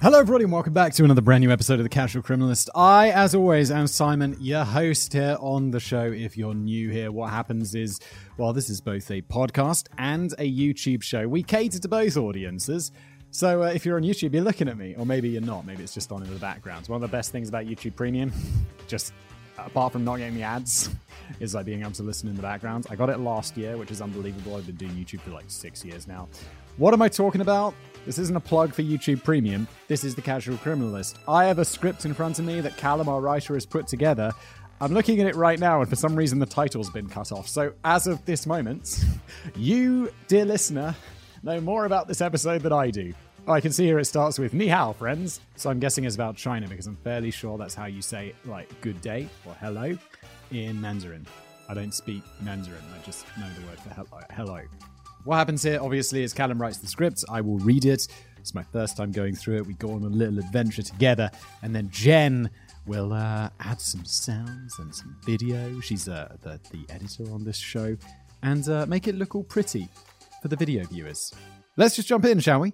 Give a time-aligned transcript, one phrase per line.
[0.00, 2.68] Hello, everybody, and welcome back to another brand new episode of The Casual Criminalist.
[2.72, 6.04] I, as always, am Simon, your host here on the show.
[6.04, 7.98] If you're new here, what happens is,
[8.36, 11.26] well, this is both a podcast and a YouTube show.
[11.26, 12.92] We cater to both audiences.
[13.32, 15.66] So uh, if you're on YouTube, you're looking at me, or maybe you're not.
[15.66, 16.86] Maybe it's just on in the background.
[16.86, 18.32] One of the best things about YouTube Premium,
[18.86, 19.12] just
[19.58, 20.90] apart from not getting the ads,
[21.40, 22.86] is like being able to listen in the background.
[22.88, 24.54] I got it last year, which is unbelievable.
[24.54, 26.28] I've been doing YouTube for like six years now.
[26.76, 27.74] What am I talking about?
[28.08, 29.68] This isn't a plug for YouTube Premium.
[29.86, 31.16] This is the Casual Criminalist.
[31.28, 34.32] I have a script in front of me that Callum, our writer, has put together.
[34.80, 37.46] I'm looking at it right now, and for some reason, the title's been cut off.
[37.46, 39.04] So, as of this moment,
[39.56, 40.96] you, dear listener,
[41.42, 43.12] know more about this episode than I do.
[43.46, 45.42] I can see here it starts with Ni hao, friends.
[45.56, 48.80] So I'm guessing it's about China because I'm fairly sure that's how you say, like,
[48.80, 49.98] good day or hello
[50.50, 51.26] in Mandarin.
[51.68, 54.22] I don't speak Mandarin, I just know the word for hello.
[54.30, 54.97] hello.
[55.28, 57.22] What happens here, obviously, is Callum writes the script.
[57.28, 58.08] I will read it.
[58.38, 59.66] It's my first time going through it.
[59.66, 61.30] We go on a little adventure together.
[61.60, 62.48] And then Jen
[62.86, 65.80] will uh, add some sounds and some video.
[65.80, 67.94] She's uh, the, the editor on this show.
[68.42, 69.90] And uh, make it look all pretty
[70.40, 71.30] for the video viewers.
[71.76, 72.72] Let's just jump in, shall we?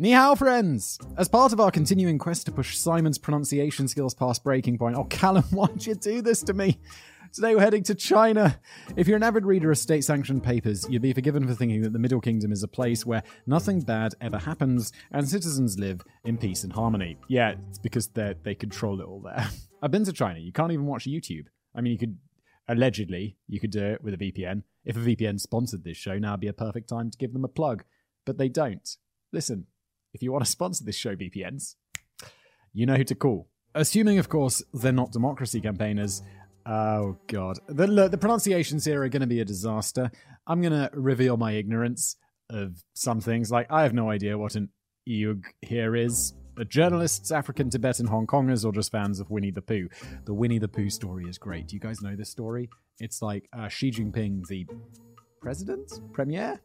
[0.00, 0.98] Ni hao, friends!
[1.18, 5.04] As part of our continuing quest to push Simon's pronunciation skills past breaking point, oh,
[5.04, 6.78] Callum, why'd you do this to me?
[7.34, 8.58] Today we're heading to China.
[8.96, 11.92] If you're an avid reader of state sanctioned papers, you'd be forgiven for thinking that
[11.92, 16.38] the Middle Kingdom is a place where nothing bad ever happens and citizens live in
[16.38, 17.18] peace and harmony.
[17.28, 19.50] Yeah, it's because they they control it all there.
[19.82, 20.38] I've been to China.
[20.38, 21.44] You can't even watch YouTube.
[21.74, 22.16] I mean, you could,
[22.68, 24.62] allegedly, you could do it with a VPN.
[24.82, 27.44] If a VPN sponsored this show, now would be a perfect time to give them
[27.44, 27.84] a plug.
[28.24, 28.96] But they don't.
[29.30, 29.66] Listen,
[30.12, 31.76] if you want to sponsor this show, VPNs,
[32.72, 33.48] you know who to call.
[33.74, 36.22] Assuming, of course, they're not democracy campaigners.
[36.66, 37.58] Oh, God.
[37.68, 40.10] The, look, the pronunciations here are going to be a disaster.
[40.46, 42.16] I'm going to reveal my ignorance
[42.48, 43.50] of some things.
[43.50, 44.70] Like, I have no idea what an
[45.08, 46.34] Iug here is.
[46.58, 49.88] Are journalists, African, Tibetan, Hong Kongers, or just fans of Winnie the Pooh?
[50.24, 51.68] The Winnie the Pooh story is great.
[51.68, 52.68] Do you guys know this story?
[52.98, 54.66] It's like uh, Xi Jinping, the
[55.40, 56.60] president, premier,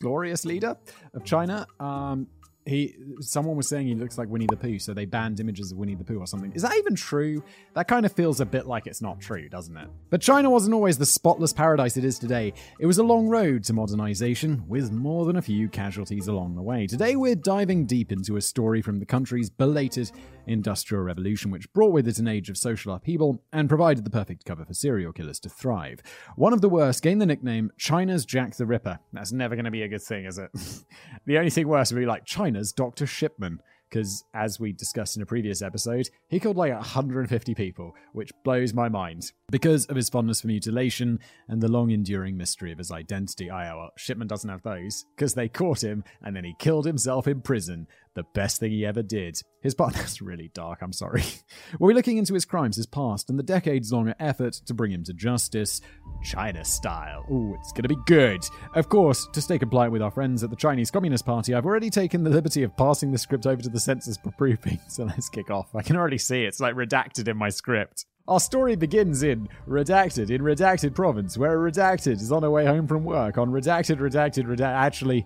[0.00, 0.76] glorious leader
[1.14, 2.28] of China, um,
[2.68, 5.78] he someone was saying he looks like Winnie the Pooh, so they banned images of
[5.78, 6.52] Winnie the Pooh or something.
[6.52, 7.42] Is that even true?
[7.74, 9.88] That kind of feels a bit like it's not true, doesn't it?
[10.10, 12.52] But China wasn't always the spotless paradise it is today.
[12.78, 16.62] It was a long road to modernization, with more than a few casualties along the
[16.62, 16.86] way.
[16.86, 20.10] Today we're diving deep into a story from the country's belated
[20.48, 24.44] industrial revolution, which brought with it an age of social upheaval and provided the perfect
[24.44, 26.00] cover for serial killers to thrive.
[26.36, 28.98] One of the worst gained the nickname China's Jack the Ripper.
[29.12, 30.50] That's never going to be a good thing, is it?
[31.26, 33.06] the only thing worse would be like China's Dr.
[33.06, 38.30] Shipman because as we discussed in a previous episode, he killed like 150 people, which
[38.44, 39.32] blows my mind.
[39.50, 43.50] Because of his fondness for mutilation and the long enduring mystery of his identity.
[43.50, 47.26] I, well, Shipman doesn't have those, because they caught him and then he killed himself
[47.26, 47.86] in prison.
[48.14, 49.40] The best thing he ever did.
[49.62, 51.24] His part, that's really dark, I'm sorry.
[51.78, 55.04] we're looking into his crimes, his past, and the decades long effort to bring him
[55.04, 55.80] to justice,
[56.22, 57.24] China style.
[57.30, 58.44] Ooh, it's gonna be good.
[58.74, 61.88] Of course, to stay compliant with our friends at the Chinese Communist Party, I've already
[61.88, 65.30] taken the liberty of passing the script over to the censors for proofing, so let's
[65.30, 65.74] kick off.
[65.74, 66.48] I can already see it.
[66.48, 68.04] it's like redacted in my script.
[68.28, 72.86] Our story begins in Redacted, in Redacted Province, where Redacted is on her way home
[72.86, 74.60] from work on Redacted, Redacted, Redacted.
[74.60, 75.24] Actually,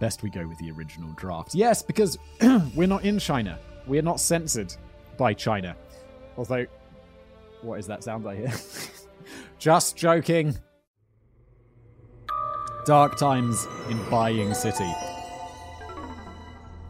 [0.00, 1.54] best we go with the original draft.
[1.54, 2.18] Yes, because
[2.74, 3.60] we're not in China.
[3.86, 4.74] We are not censored
[5.16, 5.76] by China.
[6.36, 6.66] Although,
[7.60, 8.52] what is that sound I hear?
[9.60, 10.58] Just joking.
[12.86, 14.92] Dark times in Baiyin City.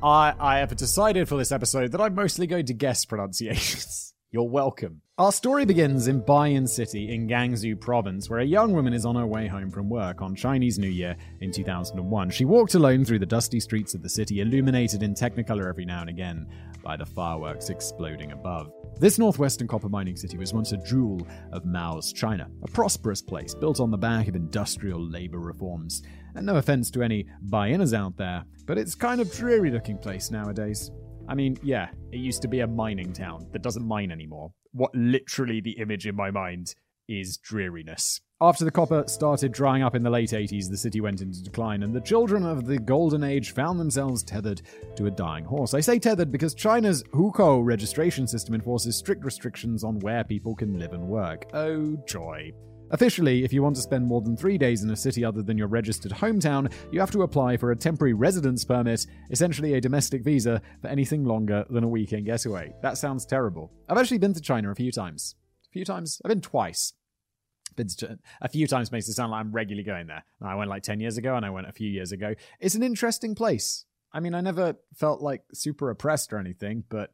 [0.02, 4.08] I, I have decided for this episode that I'm mostly going to guess pronunciations.
[4.34, 5.02] You're welcome.
[5.18, 9.14] Our story begins in Baiyin City in Gansu province, where a young woman is on
[9.14, 12.30] her way home from work on Chinese New Year in 2001.
[12.30, 16.00] She walked alone through the dusty streets of the city, illuminated in technicolor every now
[16.00, 16.46] and again
[16.82, 18.72] by the fireworks exploding above.
[18.98, 21.20] This northwestern copper mining city was once a jewel
[21.52, 26.02] of Mao's China, a prosperous place built on the back of industrial labor reforms.
[26.34, 30.30] And no offense to any Baiyiners out there, but it's kind of dreary looking place
[30.30, 30.90] nowadays.
[31.32, 34.52] I mean, yeah, it used to be a mining town that doesn't mine anymore.
[34.72, 36.74] What literally the image in my mind
[37.08, 38.20] is dreariness.
[38.38, 41.84] After the copper started drying up in the late 80s, the city went into decline,
[41.84, 44.60] and the children of the Golden Age found themselves tethered
[44.96, 45.72] to a dying horse.
[45.72, 50.78] I say tethered because China's hukou registration system enforces strict restrictions on where people can
[50.78, 51.46] live and work.
[51.54, 52.52] Oh, joy.
[52.92, 55.56] Officially, if you want to spend more than three days in a city other than
[55.56, 60.22] your registered hometown, you have to apply for a temporary residence permit, essentially a domestic
[60.22, 62.74] visa, for anything longer than a weekend getaway.
[62.82, 63.72] That sounds terrible.
[63.88, 65.36] I've actually been to China a few times.
[65.70, 66.20] A few times?
[66.22, 66.92] I've been twice.
[67.76, 70.22] Been to, a few times makes it sound like I'm regularly going there.
[70.42, 72.34] I went like 10 years ago and I went a few years ago.
[72.60, 73.86] It's an interesting place.
[74.12, 77.08] I mean, I never felt like super oppressed or anything, but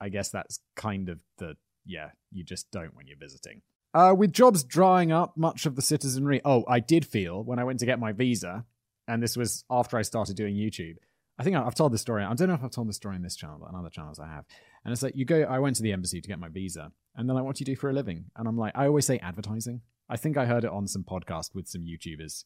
[0.00, 3.62] I guess that's kind of the, yeah, you just don't when you're visiting.
[3.96, 6.42] Uh, with jobs drying up, much of the citizenry.
[6.44, 8.66] Oh, I did feel when I went to get my visa,
[9.08, 10.96] and this was after I started doing YouTube.
[11.38, 12.22] I think I've told this story.
[12.22, 14.18] I don't know if I've told this story in this channel, but on other channels
[14.18, 14.44] I have.
[14.84, 15.44] And it's like you go.
[15.44, 17.64] I went to the embassy to get my visa, and then like, "What do you
[17.64, 19.80] do for a living?" And I'm like, I always say advertising.
[20.10, 22.44] I think I heard it on some podcast with some YouTubers.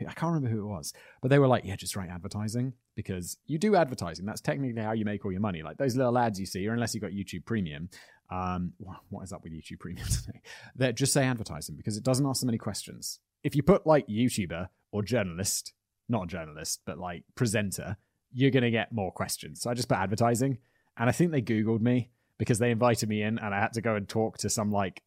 [0.00, 0.92] I can't remember who it was,
[1.22, 4.26] but they were like, "Yeah, just write advertising because you do advertising.
[4.26, 5.62] That's technically how you make all your money.
[5.62, 7.88] Like those little ads you see, or unless you've got YouTube Premium.
[8.30, 8.72] Um,
[9.10, 10.40] what is up with YouTube Premium today?
[10.76, 13.20] That just say advertising because it doesn't ask so many questions.
[13.42, 15.72] If you put like YouTuber or journalist,
[16.08, 17.96] not journalist, but like presenter,
[18.32, 19.60] you're going to get more questions.
[19.60, 20.58] So I just put advertising.
[20.96, 23.80] And I think they Googled me because they invited me in and I had to
[23.80, 25.02] go and talk to some like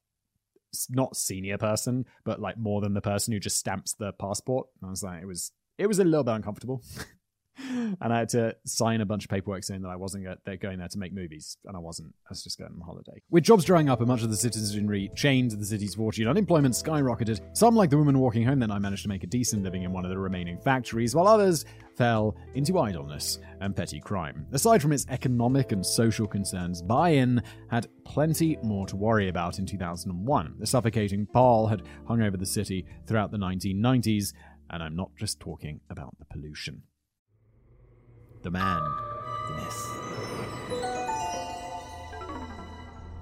[0.89, 4.67] not senior person, but like more than the person who just stamps the passport.
[4.81, 6.83] And I was like, it was it was a little bit uncomfortable.
[7.57, 10.25] and I had to sign a bunch of paperwork saying that I wasn't
[10.61, 12.13] going there to make movies, and I wasn't.
[12.25, 13.21] I was just going on holiday.
[13.29, 16.75] With jobs drying up and much of the citizenry chained to the city's fortune, unemployment
[16.75, 17.39] skyrocketed.
[17.53, 19.93] Some, like the woman walking home, then I managed to make a decent living in
[19.93, 21.65] one of the remaining factories, while others
[21.95, 24.45] fell into idleness and petty crime.
[24.51, 29.65] Aside from its economic and social concerns, Bayan had plenty more to worry about in
[29.65, 30.55] 2001.
[30.59, 34.33] The suffocating pall had hung over the city throughout the 1990s,
[34.69, 36.83] and I'm not just talking about the pollution
[38.47, 38.81] the man,
[39.49, 40.07] the myth.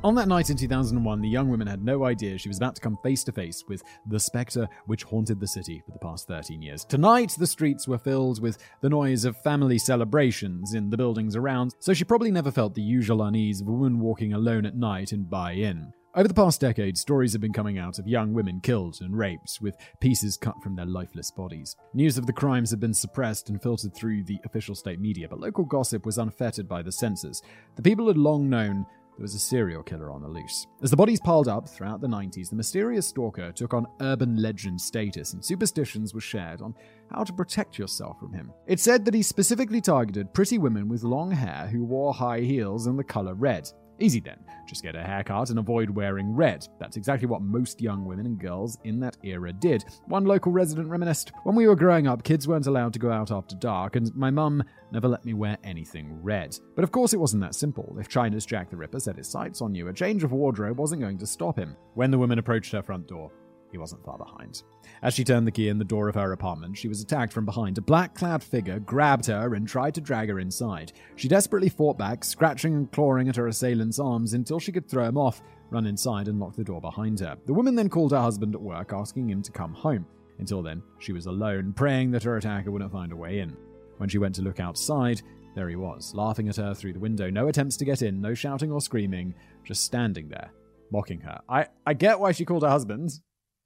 [0.03, 2.81] On that night in 2001, the young woman had no idea she was about to
[2.81, 6.61] come face to face with the spectre which haunted the city for the past 13
[6.61, 6.85] years.
[6.85, 11.73] Tonight, the streets were filled with the noise of family celebrations in the buildings around,
[11.79, 15.11] so she probably never felt the usual unease of a woman walking alone at night
[15.11, 15.91] in Bayan.
[16.17, 19.59] Over the past decade, stories have been coming out of young women killed and raped,
[19.61, 21.75] with pieces cut from their lifeless bodies.
[21.93, 25.41] News of the crimes had been suppressed and filtered through the official state media, but
[25.41, 27.41] local gossip was unfettered by the censors.
[27.75, 28.85] The people had long known
[29.17, 30.67] there was a serial killer on the loose.
[30.81, 34.79] As the bodies piled up throughout the 90s, the mysterious stalker took on urban legend
[34.79, 36.75] status, and superstitions were shared on
[37.11, 38.53] how to protect yourself from him.
[38.67, 42.87] It said that he specifically targeted pretty women with long hair who wore high heels
[42.87, 43.69] and the color red.
[43.99, 46.67] Easy then, just get a haircut and avoid wearing red.
[46.79, 49.85] That's exactly what most young women and girls in that era did.
[50.07, 53.31] One local resident reminisced When we were growing up, kids weren't allowed to go out
[53.31, 56.57] after dark, and my mum never let me wear anything red.
[56.75, 57.95] But of course, it wasn't that simple.
[57.99, 61.01] If China's Jack the Ripper set his sights on you, a change of wardrobe wasn't
[61.01, 61.77] going to stop him.
[61.93, 63.31] When the woman approached her front door,
[63.75, 64.63] he wasn't far behind.
[65.01, 67.43] As she turned the key in the door of her apartment, she was attacked from
[67.43, 67.77] behind.
[67.77, 70.93] A black clad figure grabbed her and tried to drag her inside.
[71.17, 75.03] She desperately fought back, scratching and clawing at her assailant's arms until she could throw
[75.03, 75.41] him off,
[75.71, 77.37] run inside, and lock the door behind her.
[77.45, 80.05] The woman then called her husband at work, asking him to come home.
[80.39, 83.57] Until then, she was alone, praying that her attacker wouldn't find a way in.
[83.97, 85.21] When she went to look outside,
[85.53, 87.29] there he was, laughing at her through the window.
[87.29, 89.35] No attempts to get in, no shouting or screaming,
[89.65, 90.51] just standing there,
[90.91, 91.41] mocking her.
[91.49, 93.19] I, I get why she called her husband.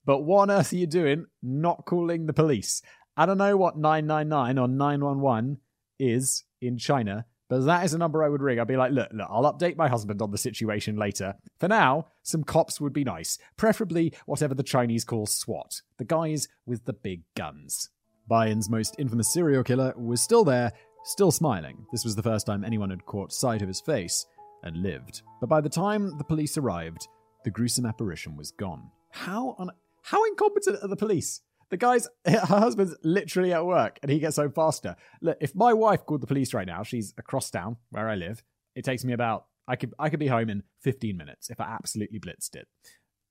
[0.05, 2.81] But what on earth are you doing not calling the police?
[3.15, 5.57] I don't know what 999 or 911
[5.99, 8.59] is in China, but that is a number I would ring.
[8.59, 11.35] I'd be like, look, look, I'll update my husband on the situation later.
[11.59, 13.37] For now, some cops would be nice.
[13.57, 17.89] Preferably whatever the Chinese call SWAT, the guys with the big guns.
[18.27, 20.71] Bayan's most infamous serial killer was still there,
[21.03, 21.85] still smiling.
[21.91, 24.25] This was the first time anyone had caught sight of his face
[24.63, 25.23] and lived.
[25.39, 27.07] But by the time the police arrived,
[27.43, 28.91] the gruesome apparition was gone.
[29.11, 29.71] How on
[30.03, 31.41] how incompetent are the police?
[31.69, 34.95] The guy's her husband's literally at work and he gets home faster.
[35.21, 38.43] Look, if my wife called the police right now, she's across town where I live.
[38.75, 41.65] It takes me about I could I could be home in 15 minutes if I
[41.65, 42.67] absolutely blitzed it.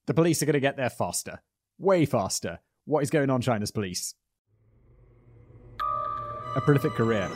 [0.06, 1.42] The police are going to get there faster.
[1.78, 2.60] Way faster.
[2.84, 4.14] What is going on China's police?
[6.56, 7.30] A prolific career.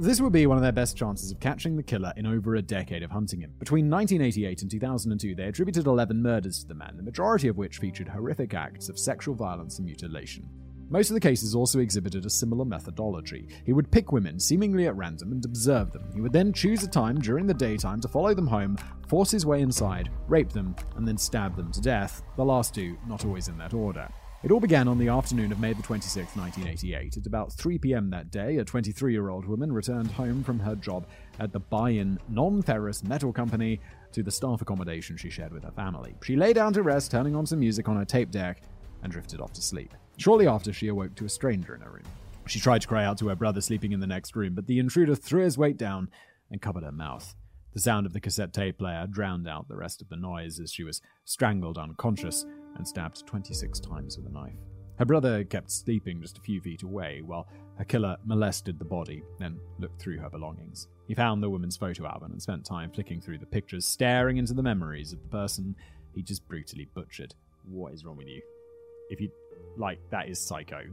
[0.00, 2.62] This would be one of their best chances of catching the killer in over a
[2.62, 3.52] decade of hunting him.
[3.58, 7.76] Between 1988 and 2002, they attributed 11 murders to the man, the majority of which
[7.76, 10.48] featured horrific acts of sexual violence and mutilation.
[10.88, 13.46] Most of the cases also exhibited a similar methodology.
[13.66, 16.10] He would pick women seemingly at random and observe them.
[16.14, 19.44] He would then choose a time during the daytime to follow them home, force his
[19.44, 23.48] way inside, rape them, and then stab them to death, the last two not always
[23.48, 24.08] in that order.
[24.42, 27.18] It all began on the afternoon of May the 26th, 1988.
[27.18, 30.74] At about 3 pm that day, a 23 year old woman returned home from her
[30.76, 31.06] job
[31.38, 33.80] at the Bayan Non Ferrous Metal Company
[34.12, 36.14] to the staff accommodation she shared with her family.
[36.22, 38.62] She lay down to rest, turning on some music on her tape deck,
[39.02, 39.92] and drifted off to sleep.
[40.16, 42.04] Shortly after, she awoke to a stranger in her room.
[42.46, 44.78] She tried to cry out to her brother sleeping in the next room, but the
[44.78, 46.08] intruder threw his weight down
[46.50, 47.34] and covered her mouth.
[47.74, 50.72] The sound of the cassette tape player drowned out the rest of the noise as
[50.72, 52.46] she was strangled unconscious
[52.80, 54.56] and stabbed 26 times with a knife.
[54.98, 57.46] Her brother kept sleeping just a few feet away while
[57.76, 60.88] her killer molested the body, then looked through her belongings.
[61.06, 64.54] He found the woman's photo album and spent time flicking through the pictures, staring into
[64.54, 65.76] the memories of the person
[66.14, 67.34] he just brutally butchered.
[67.66, 68.40] What is wrong with you?
[69.10, 69.30] If you
[69.76, 70.84] like, that is psycho.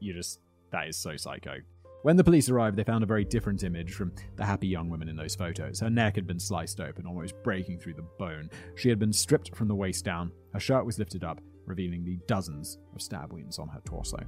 [0.00, 0.40] You just,
[0.72, 1.58] that is so psycho.
[2.04, 5.08] When the police arrived, they found a very different image from the happy young woman
[5.08, 5.80] in those photos.
[5.80, 8.50] Her neck had been sliced open, almost breaking through the bone.
[8.74, 10.30] She had been stripped from the waist down.
[10.52, 14.18] Her shirt was lifted up, revealing the dozens of stab wounds on her torso.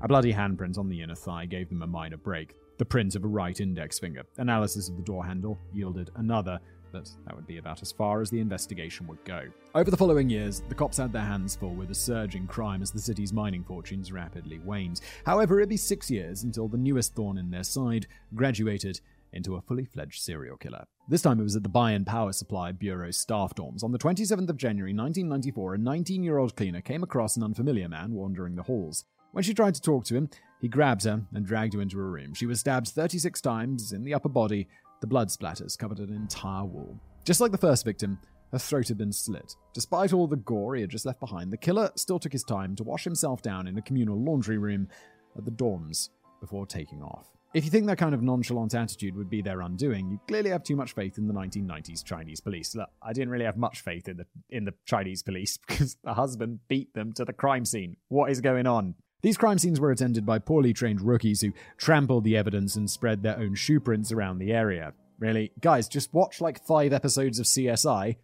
[0.00, 2.54] A bloody handprint on the inner thigh gave them a minor break.
[2.78, 4.22] The print of a right index finger.
[4.36, 6.60] Analysis of the door handle yielded another
[6.94, 9.42] but that would be about as far as the investigation would go.
[9.74, 12.82] Over the following years, the cops had their hands full with a surge in crime
[12.82, 15.00] as the city's mining fortunes rapidly waned.
[15.26, 19.00] However, it'd be six years until the newest thorn in their side graduated
[19.32, 20.84] into a fully fledged serial killer.
[21.08, 23.82] This time it was at the Bayan Power Supply Bureau's staff dorms.
[23.82, 27.88] On the 27th of January 1994, a 19 year old cleaner came across an unfamiliar
[27.88, 29.04] man wandering the halls.
[29.32, 32.02] When she tried to talk to him, he grabbed her and dragged her into a
[32.02, 32.34] room.
[32.34, 34.68] She was stabbed 36 times in the upper body
[35.04, 36.98] the blood splatters covered an entire wall.
[37.26, 38.18] Just like the first victim,
[38.52, 39.54] her throat had been slit.
[39.74, 42.74] Despite all the gore he had just left behind, the killer still took his time
[42.76, 44.88] to wash himself down in a communal laundry room
[45.36, 46.08] at the dorms
[46.40, 47.28] before taking off.
[47.52, 50.64] If you think that kind of nonchalant attitude would be their undoing, you clearly have
[50.64, 52.74] too much faith in the 1990s Chinese police.
[52.74, 56.14] Look, I didn't really have much faith in the in the Chinese police because the
[56.14, 57.98] husband beat them to the crime scene.
[58.08, 58.94] What is going on?
[59.24, 63.22] These crime scenes were attended by poorly trained rookies who trampled the evidence and spread
[63.22, 64.92] their own shoe prints around the area.
[65.18, 68.16] Really, guys, just watch like five episodes of CSI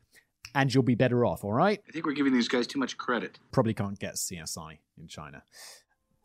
[0.55, 1.81] and you'll be better off, all right?
[1.89, 3.39] I think we're giving these guys too much credit.
[3.51, 5.43] Probably can't get CSI in China.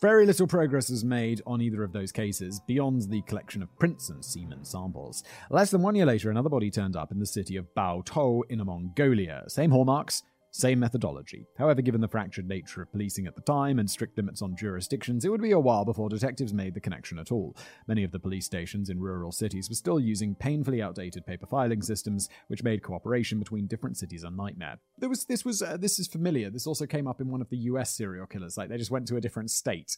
[0.01, 4.09] Very little progress was made on either of those cases beyond the collection of prints
[4.09, 5.23] and semen samples.
[5.49, 8.59] Less than one year later, another body turned up in the city of Baotou in
[8.65, 9.45] Mongolia.
[9.47, 10.23] Same hallmarks,
[10.55, 11.45] same methodology.
[11.57, 15.25] However, given the fractured nature of policing at the time and strict limits on jurisdictions,
[15.25, 17.55] it would be a while before detectives made the connection at all.
[17.87, 21.81] Many of the police stations in rural cities were still using painfully outdated paper filing
[21.81, 24.79] systems, which made cooperation between different cities a nightmare.
[24.97, 26.49] There was this was uh, this is familiar.
[26.49, 27.91] This also came up in one of the U.S.
[27.91, 28.57] serial killers.
[28.57, 29.97] Like they just went to a different state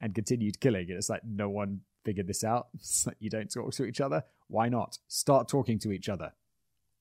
[0.00, 0.86] and continued killing.
[0.90, 2.68] It's like no one figured this out.
[3.06, 4.24] Like you don't talk to each other.
[4.48, 4.98] Why not?
[5.08, 6.32] Start talking to each other.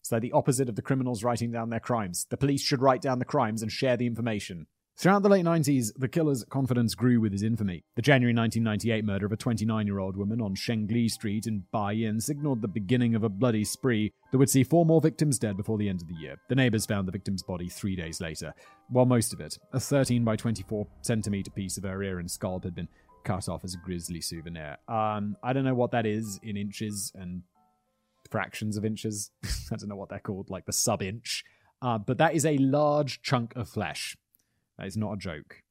[0.05, 2.27] So the opposite of the criminals writing down their crimes.
[2.29, 4.67] The police should write down the crimes and share the information.
[4.95, 7.85] Throughout the late 90s, the killer's confidence grew with his infamy.
[7.95, 12.21] The January 1998 murder of a 29 year old woman on Shengli Street in Bayan
[12.21, 15.79] signaled the beginning of a bloody spree that would see four more victims dead before
[15.79, 16.39] the end of the year.
[16.49, 18.53] The neighbors found the victim's body three days later.
[18.89, 22.63] While most of it, a 13 by 24 centimeter piece of her ear and scalp,
[22.63, 22.89] had been
[23.23, 24.77] cut off as a grisly souvenir.
[24.87, 27.41] Um, I don't know what that is in inches and
[28.35, 29.31] fractions of inches.
[29.45, 31.45] I don't know what they're called, like the sub inch.
[31.81, 34.17] Uh, but that is a large chunk of flesh.
[34.77, 35.63] That is not a joke.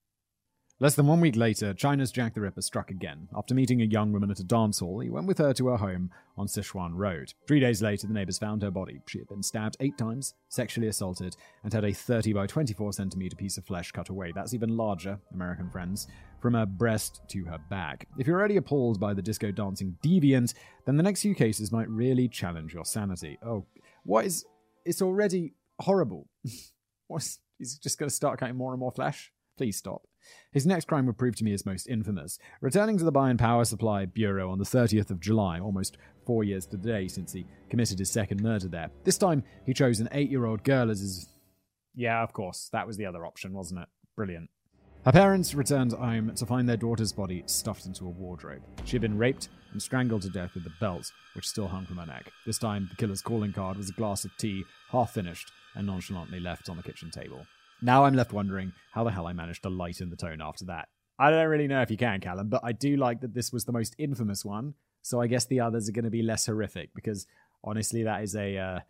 [0.80, 3.28] Less than one week later, China's Jack the Ripper struck again.
[3.36, 5.76] After meeting a young woman at a dance hall, he went with her to her
[5.76, 7.32] home on Sichuan Road.
[7.46, 9.00] Three days later, the neighbors found her body.
[9.06, 13.36] She had been stabbed eight times, sexually assaulted, and had a 30 by 24 centimeter
[13.36, 14.32] piece of flesh cut away.
[14.34, 16.08] That's even larger, American friends,
[16.40, 18.08] from her breast to her back.
[18.18, 20.54] If you're already appalled by the disco dancing deviant,
[20.86, 23.38] then the next few cases might really challenge your sanity.
[23.46, 23.64] Oh,
[24.02, 24.44] what is.
[24.84, 26.26] It's already horrible.
[27.06, 27.38] What's.
[27.58, 29.30] He's just going to start cutting more and more flesh?
[29.56, 30.02] Please stop.
[30.52, 32.38] His next crime would prove to me his most infamous.
[32.60, 36.66] Returning to the Bayan Power Supply Bureau on the 30th of July, almost four years
[36.66, 38.90] to the day since he committed his second murder there.
[39.04, 41.28] This time, he chose an eight year old girl as his.
[41.94, 42.68] Yeah, of course.
[42.72, 43.88] That was the other option, wasn't it?
[44.16, 44.50] Brilliant.
[45.04, 48.62] Her parents returned home to find their daughter's body stuffed into a wardrobe.
[48.86, 51.98] She had been raped and strangled to death with a belt, which still hung from
[51.98, 52.30] her neck.
[52.46, 56.40] This time, the killer's calling card was a glass of tea, half finished, and nonchalantly
[56.40, 57.44] left on the kitchen table.
[57.82, 60.88] Now I'm left wondering how the hell I managed to lighten the tone after that.
[61.18, 63.64] I don't really know if you can, Callum, but I do like that this was
[63.64, 64.74] the most infamous one.
[65.02, 67.26] So I guess the others are going to be less horrific because
[67.62, 68.80] honestly, that is a uh,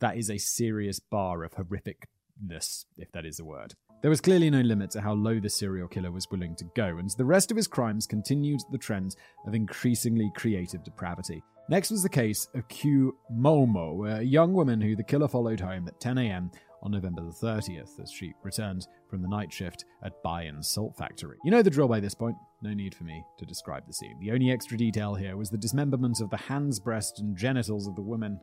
[0.00, 3.74] that is a serious bar of horrificness, if that is a word.
[4.02, 6.96] There was clearly no limit to how low the serial killer was willing to go,
[6.96, 9.14] and the rest of his crimes continued the trend
[9.46, 11.42] of increasingly creative depravity.
[11.68, 15.86] Next was the case of Q Momo, a young woman who the killer followed home
[15.86, 16.50] at 10 a.m
[16.82, 21.38] on November the 30th as she returned from the night shift at Bayan's salt factory.
[21.44, 22.36] You know the drill by this point.
[22.62, 24.18] No need for me to describe the scene.
[24.20, 27.96] The only extra detail here was the dismemberment of the hands, breast, and genitals of
[27.96, 28.40] the woman.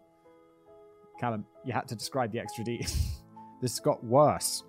[1.20, 2.89] Callum, you had to describe the extra detail.
[3.62, 4.63] this got worse.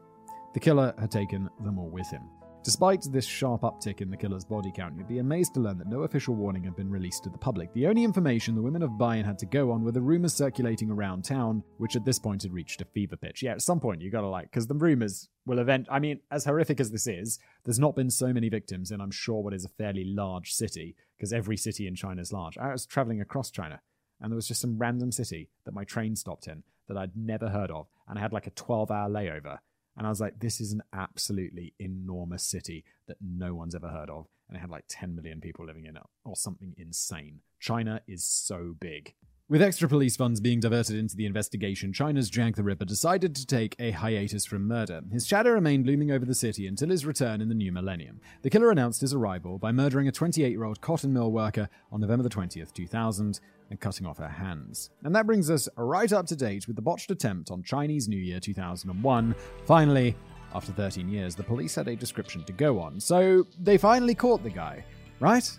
[0.55, 2.23] The killer had taken them all with him.
[2.69, 5.89] Despite this sharp uptick in the killer's body count, you'd be amazed to learn that
[5.89, 7.73] no official warning had been released to the public.
[7.73, 10.91] The only information the women of Bayan had to go on were the rumors circulating
[10.91, 13.43] around town, which at this point had reached a fever pitch.
[13.43, 15.87] Yeah, at some point you gotta like, because the rumors will event.
[15.91, 19.13] I mean, as horrific as this is, there's not been so many victims in I'm
[19.13, 22.59] sure what is a fairly large city, because every city in China is large.
[22.59, 23.81] I was traveling across China,
[24.21, 27.49] and there was just some random city that my train stopped in that I'd never
[27.49, 29.61] heard of, and I had like a 12 hour layover
[29.99, 34.09] and I was like, this is an absolutely enormous city that no one's ever heard
[34.09, 34.29] of.
[34.49, 37.41] And it had like 10 million people living in it, or something insane.
[37.59, 39.15] China is so big.
[39.51, 43.47] With extra police funds being diverted into the investigation, China's Jack the Ripper decided to
[43.47, 45.01] take a hiatus from murder.
[45.11, 48.21] His shadow remained looming over the city until his return in the new millennium.
[48.43, 52.03] The killer announced his arrival by murdering a 28 year old cotton mill worker on
[52.03, 53.41] November the 20th, 2000,
[53.71, 54.91] and cutting off her hands.
[55.03, 58.21] And that brings us right up to date with the botched attempt on Chinese New
[58.21, 59.35] Year 2001.
[59.65, 60.15] Finally,
[60.55, 64.43] after 13 years, the police had a description to go on, so they finally caught
[64.43, 64.85] the guy,
[65.21, 65.51] right?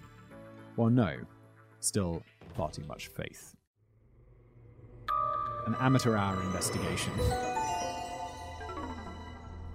[0.78, 1.18] Well, no.
[1.80, 2.22] Still
[2.56, 3.56] far too much faith
[5.68, 7.14] an amateur hour investigation.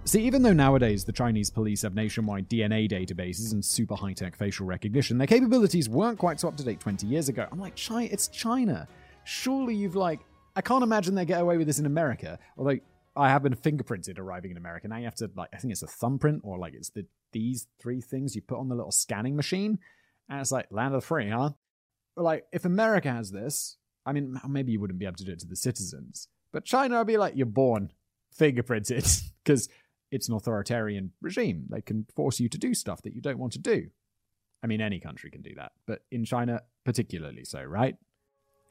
[0.05, 4.35] See, even though nowadays the Chinese police have nationwide DNA databases and super high tech
[4.35, 7.47] facial recognition, their capabilities weren't quite so up to date 20 years ago.
[7.51, 8.87] I'm like, China, it's China.
[9.23, 10.19] Surely you've like,
[10.55, 12.37] I can't imagine they get away with this in America.
[12.55, 12.77] Although
[13.15, 14.87] I have been fingerprinted arriving in America.
[14.87, 17.67] Now you have to like, I think it's a thumbprint or like it's the these
[17.81, 19.79] three things you put on the little scanning machine,
[20.29, 21.51] and it's like land of the free, huh?
[22.15, 25.31] But like, if America has this, I mean, maybe you wouldn't be able to do
[25.31, 27.91] it to the citizens, but China would be like, you're born
[28.37, 29.69] fingerprinted because
[30.11, 31.65] it's an authoritarian regime.
[31.69, 33.87] They can force you to do stuff that you don't want to do.
[34.63, 37.95] I mean, any country can do that, but in China, particularly so, right?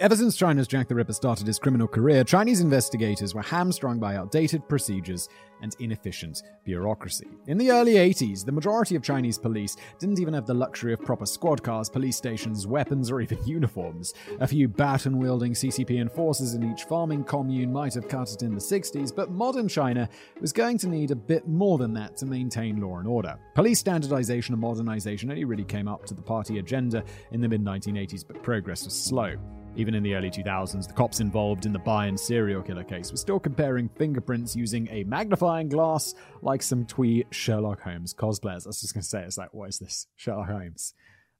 [0.00, 4.16] Ever since China's Jack the Ripper started his criminal career, Chinese investigators were hamstrung by
[4.16, 5.28] outdated procedures
[5.62, 7.28] and inefficient bureaucracy.
[7.46, 11.00] In the early 80s, the majority of Chinese police didn't even have the luxury of
[11.00, 14.14] proper squad cars, police stations, weapons, or even uniforms.
[14.40, 18.52] A few baton wielding CCP enforcers in each farming commune might have cut it in
[18.52, 20.08] the 60s, but modern China
[20.40, 23.38] was going to need a bit more than that to maintain law and order.
[23.54, 27.64] Police standardization and modernization only really came up to the party agenda in the mid
[27.64, 29.36] 1980s, but progress was slow.
[29.76, 33.16] Even in the early 2000s, the cops involved in the Bayan serial killer case were
[33.16, 38.66] still comparing fingerprints using a magnifying glass like some twee Sherlock Holmes cosplayers.
[38.66, 40.06] I was just going to say, it's like, what is this?
[40.16, 40.94] Sherlock Holmes.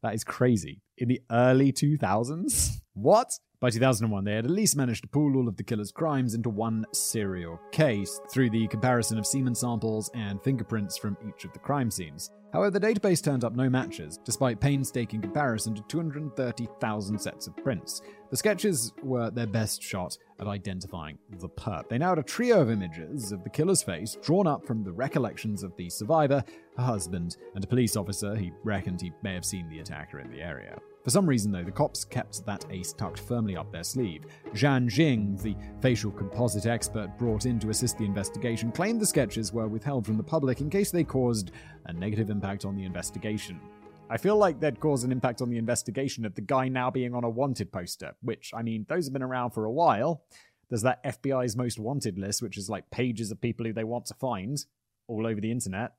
[0.05, 0.83] That is crazy.
[0.99, 2.83] In the early 2000s?
[2.93, 3.39] What?
[3.59, 6.51] By 2001, they had at least managed to pool all of the killer's crimes into
[6.51, 11.59] one serial case through the comparison of semen samples and fingerprints from each of the
[11.59, 12.31] crime scenes.
[12.53, 18.03] However, the database turned up no matches, despite painstaking comparison to 230,000 sets of prints.
[18.31, 21.89] The sketches were their best shot at identifying the perp.
[21.89, 24.93] They now had a trio of images of the killer's face drawn up from the
[24.93, 26.45] recollections of the survivor,
[26.83, 30.41] husband, and a police officer he reckoned he may have seen the attacker in the
[30.41, 30.79] area.
[31.05, 34.25] For some reason, though, the cops kept that ace tucked firmly up their sleeve.
[34.55, 39.53] Zhang Jing, the facial composite expert brought in to assist the investigation, claimed the sketches
[39.53, 41.51] were withheld from the public in case they caused
[41.87, 43.61] a negative impact on the investigation.
[44.09, 47.15] I feel like they'd cause an impact on the investigation of the guy now being
[47.15, 50.25] on a wanted poster, which, I mean, those have been around for a while.
[50.71, 54.07] There's that FBI's most wanted list, which is like pages of people who they want
[54.07, 54.59] to find
[55.07, 55.93] all over the internet.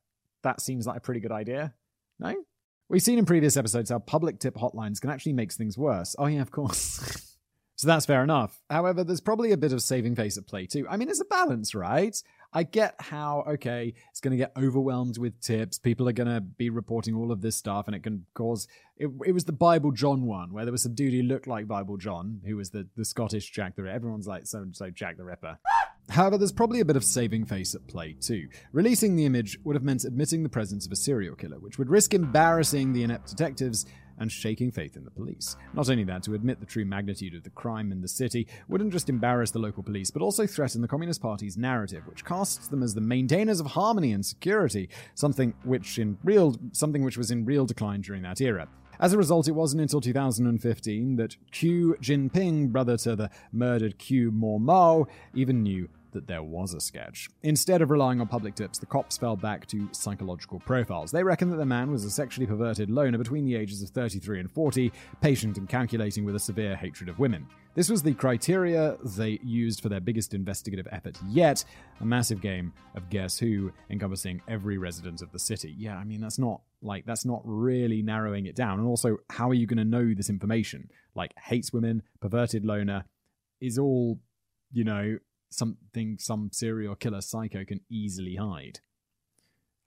[0.45, 1.73] That seems like a pretty good idea.
[2.19, 2.35] No?
[2.87, 6.15] We've seen in previous episodes how public tip hotlines can actually make things worse.
[6.19, 7.35] Oh, yeah, of course.
[7.75, 8.61] so that's fair enough.
[8.69, 10.85] However, there's probably a bit of saving face at play too.
[10.87, 12.15] I mean, it's a balance, right?
[12.53, 15.79] I get how, okay, it's going to get overwhelmed with tips.
[15.79, 18.67] People are going to be reporting all of this stuff, and it can cause.
[18.97, 21.67] It, it, was the Bible John one, where there was some dude who looked like
[21.67, 23.95] Bible John, who was the, the Scottish Jack the Ripper.
[23.95, 25.57] Everyone's like, so so Jack the Ripper.
[26.09, 28.47] However, there's probably a bit of saving face at play too.
[28.71, 31.89] Releasing the image would have meant admitting the presence of a serial killer, which would
[31.89, 33.85] risk embarrassing the inept detectives
[34.17, 35.57] and shaking faith in the police.
[35.73, 38.93] Not only that, to admit the true magnitude of the crime in the city wouldn't
[38.93, 42.83] just embarrass the local police, but also threaten the Communist Party's narrative, which casts them
[42.83, 47.45] as the maintainers of harmony and security, something which in real something which was in
[47.45, 48.67] real decline during that era.
[48.99, 54.31] As a result, it wasn't until 2015 that Q Jinping, brother to the murdered Q
[54.31, 57.29] Mo Mao, even knew that there was a sketch.
[57.43, 61.11] Instead of relying on public tips, the cops fell back to psychological profiles.
[61.11, 64.39] They reckon that the man was a sexually perverted loner between the ages of 33
[64.39, 67.45] and 40, patient and calculating with a severe hatred of women.
[67.75, 71.65] This was the criteria they used for their biggest investigative effort yet
[71.99, 75.75] a massive game of Guess Who encompassing every resident of the city.
[75.77, 78.79] Yeah, I mean, that's not like, that's not really narrowing it down.
[78.79, 80.89] And also, how are you going to know this information?
[81.15, 83.05] Like, hates women, perverted loner,
[83.59, 84.19] is all,
[84.71, 85.17] you know,
[85.49, 88.79] something some serial killer psycho can easily hide.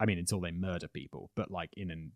[0.01, 2.13] I mean, until they murder people, but like in an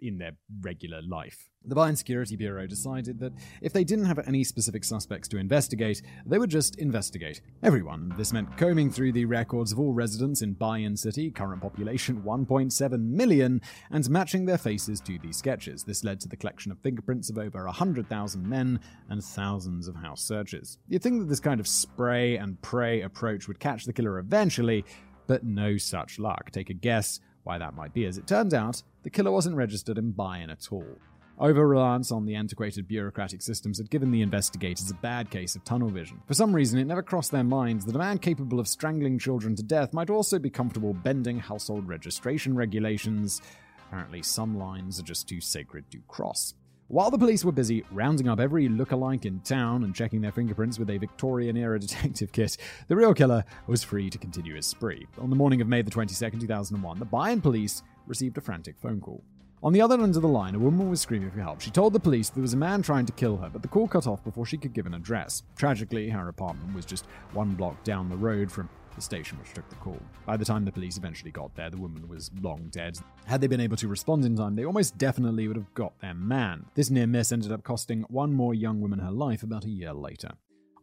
[0.00, 1.50] in their regular life.
[1.64, 6.00] The Bayern Security Bureau decided that if they didn't have any specific suspects to investigate,
[6.24, 8.14] they would just investigate everyone.
[8.16, 13.00] This meant combing through the records of all residents in Bayern City, current population 1.7
[13.00, 15.82] million, and matching their faces to these sketches.
[15.82, 18.78] This led to the collection of fingerprints of over 100,000 men
[19.08, 20.78] and thousands of house searches.
[20.88, 24.84] You'd think that this kind of spray and pray approach would catch the killer eventually,
[25.26, 26.52] but no such luck.
[26.52, 28.04] Take a guess why that might be.
[28.04, 30.98] As it turns out, the killer wasn't registered in Bayern at all.
[31.38, 35.64] Over reliance on the antiquated bureaucratic systems had given the investigators a bad case of
[35.64, 36.20] tunnel vision.
[36.26, 39.54] For some reason, it never crossed their minds that a man capable of strangling children
[39.56, 43.42] to death might also be comfortable bending household registration regulations.
[43.86, 46.54] Apparently, some lines are just too sacred to cross.
[46.88, 50.78] While the police were busy rounding up every look-alike in town and checking their fingerprints
[50.78, 55.04] with a Victorian era detective kit, the real killer was free to continue his spree.
[55.18, 59.00] On the morning of May the 22nd, 2001, the Bayern police received a frantic phone
[59.00, 59.24] call.
[59.64, 61.60] On the other end of the line, a woman was screaming for help.
[61.60, 63.88] She told the police there was a man trying to kill her, but the call
[63.88, 65.42] cut off before she could give an address.
[65.56, 69.68] Tragically, her apartment was just one block down the road from the station which took
[69.68, 70.00] the call.
[70.24, 72.98] By the time the police eventually got there, the woman was long dead.
[73.26, 76.14] Had they been able to respond in time, they almost definitely would have got their
[76.14, 76.66] man.
[76.74, 79.92] This near miss ended up costing one more young woman her life about a year
[79.92, 80.30] later.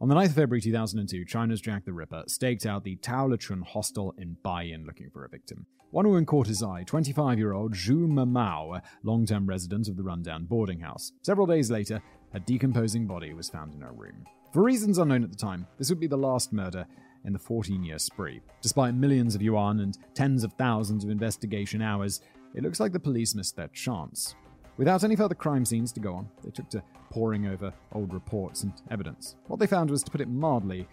[0.00, 4.14] On the 9th of February 2002, China's Jack the Ripper staked out the Taolichun hostel
[4.18, 5.66] in Bayern looking for a victim.
[5.92, 9.96] One woman caught his eye 25 year old Zhu Mamao, a long term resident of
[9.96, 11.12] the rundown boarding house.
[11.22, 14.24] Several days later, a decomposing body was found in her room.
[14.52, 16.86] For reasons unknown at the time, this would be the last murder
[17.24, 18.40] in the 14 year spree.
[18.60, 22.20] Despite millions of yuan and tens of thousands of investigation hours,
[22.54, 24.34] it looks like the police missed their chance.
[24.76, 28.64] Without any further crime scenes to go on, they took to poring over old reports
[28.64, 29.36] and evidence.
[29.46, 30.88] What they found was, to put it mildly,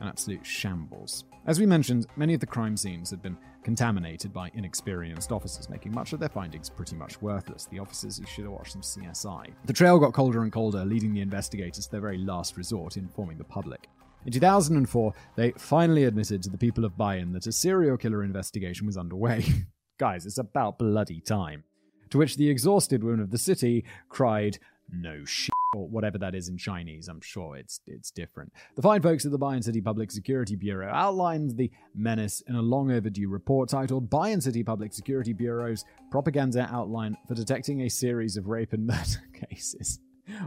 [0.00, 1.24] an absolute shambles.
[1.46, 5.92] As we mentioned, many of the crime scenes had been contaminated by inexperienced officers, making
[5.92, 7.66] much of their findings pretty much worthless.
[7.66, 9.52] The officers who should have watched some CSI.
[9.64, 13.38] The trail got colder and colder, leading the investigators to their very last resort, informing
[13.38, 13.88] the public.
[14.26, 18.86] In 2004, they finally admitted to the people of Bayern that a serial killer investigation
[18.86, 19.44] was underway.
[19.98, 21.64] Guys, it's about bloody time.
[22.10, 24.58] To which the exhausted woman of the city cried,
[24.90, 27.08] No shit, or whatever that is in Chinese.
[27.08, 28.52] I'm sure it's it's different.
[28.76, 32.62] The fine folks at the Bayern City Public Security Bureau outlined the menace in a
[32.62, 38.36] long overdue report titled Bayern City Public Security Bureau's Propaganda Outline for Detecting a Series
[38.36, 40.00] of Rape and Murder Cases.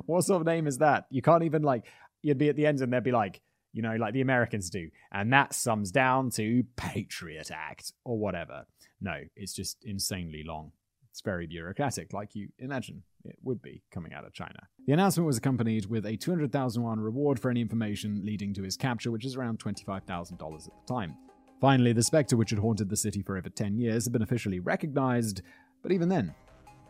[0.07, 1.05] What sort of name is that?
[1.11, 1.85] You can't even like
[2.23, 3.41] you'd be at the end and they'd be like,
[3.77, 4.89] you know, like the Americans do.
[5.11, 8.65] And that sums down to Patriot Act or whatever.
[8.99, 10.71] No, it's just insanely long.
[11.11, 14.67] It's very bureaucratic, like you imagine it would be coming out of China.
[14.85, 18.77] The announcement was accompanied with a 200,000 yuan reward for any information leading to his
[18.77, 21.15] capture, which is around $25,000 at the time.
[21.61, 24.59] Finally, the spectre which had haunted the city for over 10 years had been officially
[24.59, 25.41] recognized,
[25.81, 26.33] but even then,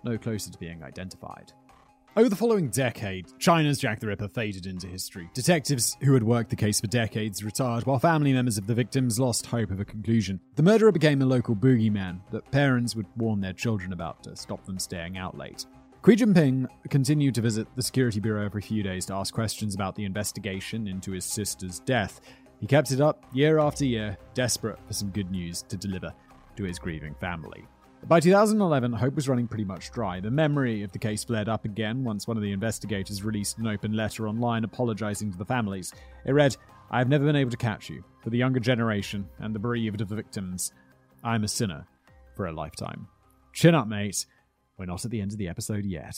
[0.04, 1.52] no closer to being identified.
[2.18, 5.30] Over the following decade, China's Jack the Ripper faded into history.
[5.36, 9.20] Detectives who had worked the case for decades retired, while family members of the victims
[9.20, 10.40] lost hope of a conclusion.
[10.56, 14.66] The murderer became a local boogeyman that parents would warn their children about to stop
[14.66, 15.68] them staying out late.
[16.04, 19.94] Xi Jinping continued to visit the Security Bureau every few days to ask questions about
[19.94, 22.22] the investigation into his sister's death.
[22.60, 26.12] He kept it up year after year, desperate for some good news to deliver
[26.56, 27.68] to his grieving family.
[28.06, 30.22] By 2011, hope was running pretty much dry.
[30.22, 33.68] The memory of the case flared up again once one of the investigators released an
[33.68, 35.92] open letter online apologizing to the families.
[36.26, 36.56] It read,
[36.90, 38.04] I have never been able to catch you.
[38.24, 40.72] For the younger generation and the bereaved of the victims,
[41.22, 41.86] I am a sinner
[42.36, 43.08] for a lifetime.
[43.52, 44.26] Chin up, mate.
[44.78, 46.16] We're not at the end of the episode yet.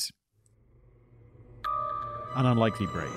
[2.36, 3.10] An unlikely break.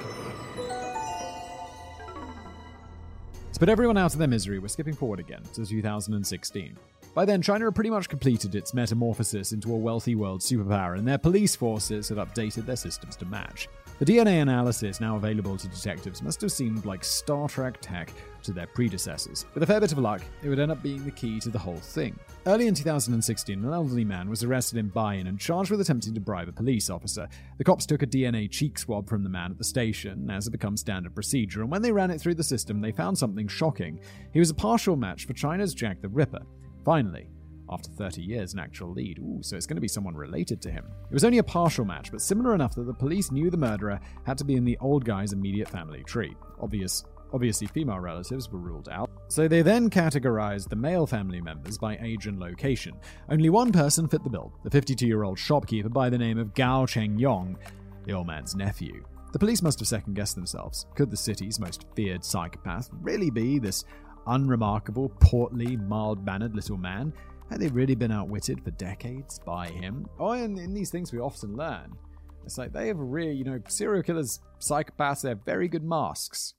[3.53, 6.79] To put everyone out of their misery, we're skipping forward again to 2016.
[7.15, 11.07] By then, China had pretty much completed its metamorphosis into a wealthy world superpower, and
[11.07, 13.69] their police forces had updated their systems to match.
[13.99, 18.13] The DNA analysis now available to detectives must have seemed like Star Trek tech
[18.45, 19.45] to their predecessors.
[19.53, 21.59] With a fair bit of luck, it would end up being the key to the
[21.59, 22.19] whole thing.
[22.47, 26.21] Early in 2016, an elderly man was arrested in Bayern and charged with attempting to
[26.21, 27.29] bribe a police officer.
[27.59, 30.51] The cops took a DNA cheek swab from the man at the station, as it
[30.51, 34.01] becomes standard procedure, and when they ran it through the system, they found something shocking.
[34.33, 36.43] He was a partial match for China's Jack the Ripper.
[36.85, 37.29] Finally,
[37.71, 39.19] after 30 years, an actual lead.
[39.19, 40.85] Ooh, so it's going to be someone related to him.
[41.11, 44.01] It was only a partial match, but similar enough that the police knew the murderer
[44.25, 46.37] had to be in the old guy's immediate family tree.
[46.61, 49.11] Obvious, obviously, female relatives were ruled out.
[49.29, 52.95] So they then categorized the male family members by age and location.
[53.31, 56.55] Only one person fit the bill the 52 year old shopkeeper by the name of
[56.55, 57.57] Gao Chengyong,
[58.05, 59.05] the old man's nephew.
[59.33, 60.85] The police must have second guessed themselves.
[60.95, 63.87] Could the city's most feared psychopath really be this
[64.27, 67.13] unremarkable, portly, mild mannered little man?
[67.51, 70.07] Had they really been outwitted for decades by him?
[70.19, 71.97] Oh, and in these things we often learn.
[72.45, 75.85] It's like they have a real, you know, serial killers, psychopaths, they have very good
[75.85, 76.55] masks.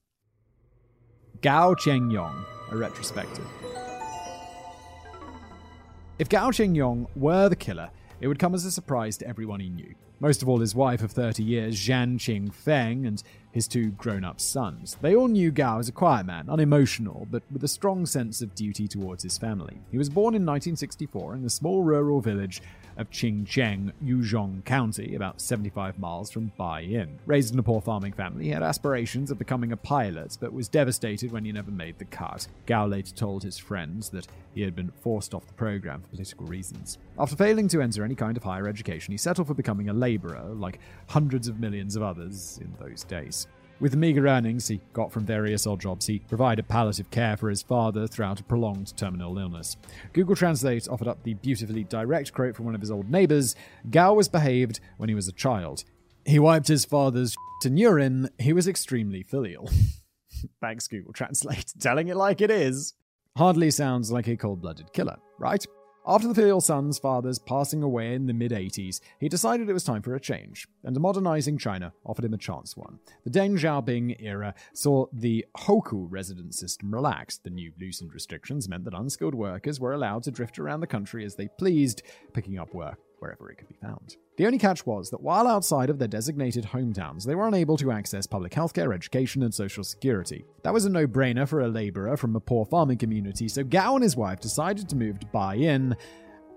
[1.41, 3.47] Gao Chengyong, a retrospective.
[6.19, 7.89] If Gao Chengyong were the killer,
[8.21, 9.93] it would come as a surprise to everyone he knew.
[10.19, 13.21] Most of all, his wife of 30 years, Zhan Qing Feng, and
[13.53, 14.97] his two grown up sons.
[15.01, 18.55] They all knew Gao as a quiet man, unemotional, but with a strong sense of
[18.55, 19.77] duty towards his family.
[19.91, 22.61] He was born in 1964 in the small rural village
[22.97, 27.17] of Qingcheng, Yuzhong County, about 75 miles from Baiyin.
[27.25, 30.67] Raised in a poor farming family, he had aspirations of becoming a pilot, but was
[30.67, 32.47] devastated when he never made the cut.
[32.65, 36.45] Gao later told his friends that he had been forced off the program for political
[36.45, 36.97] reasons.
[37.17, 40.43] After failing to enter any kind of higher education, he settled for becoming a laborer,
[40.53, 43.42] like hundreds of millions of others in those days.
[43.83, 47.49] With the meager earnings he got from various odd jobs, he provided palliative care for
[47.49, 49.75] his father throughout a prolonged terminal illness.
[50.13, 53.57] Google Translate offered up the beautifully direct quote from one of his old neighbors
[53.91, 55.83] Gao was behaved when he was a child.
[56.25, 58.29] He wiped his father's and urine.
[58.39, 59.69] He was extremely filial.
[60.61, 61.73] Thanks, Google Translate.
[61.81, 62.93] Telling it like it is.
[63.35, 65.65] Hardly sounds like a cold blooded killer, right?
[66.05, 69.85] After the filial son's father's passing away in the mid 80s, he decided it was
[69.85, 72.99] time for a change, and modernizing China offered him a chance one.
[73.23, 77.45] The Deng Xiaoping era saw the Hukou residence system relaxed.
[77.45, 81.23] The new loosened restrictions meant that unskilled workers were allowed to drift around the country
[81.23, 82.01] as they pleased,
[82.33, 84.17] picking up work wherever it could be found.
[84.37, 87.91] The only catch was that while outside of their designated hometowns, they were unable to
[87.91, 90.43] access public healthcare, education, and social security.
[90.63, 93.95] That was a no brainer for a laborer from a poor farming community, so Gao
[93.95, 95.95] and his wife decided to move to Baiyin,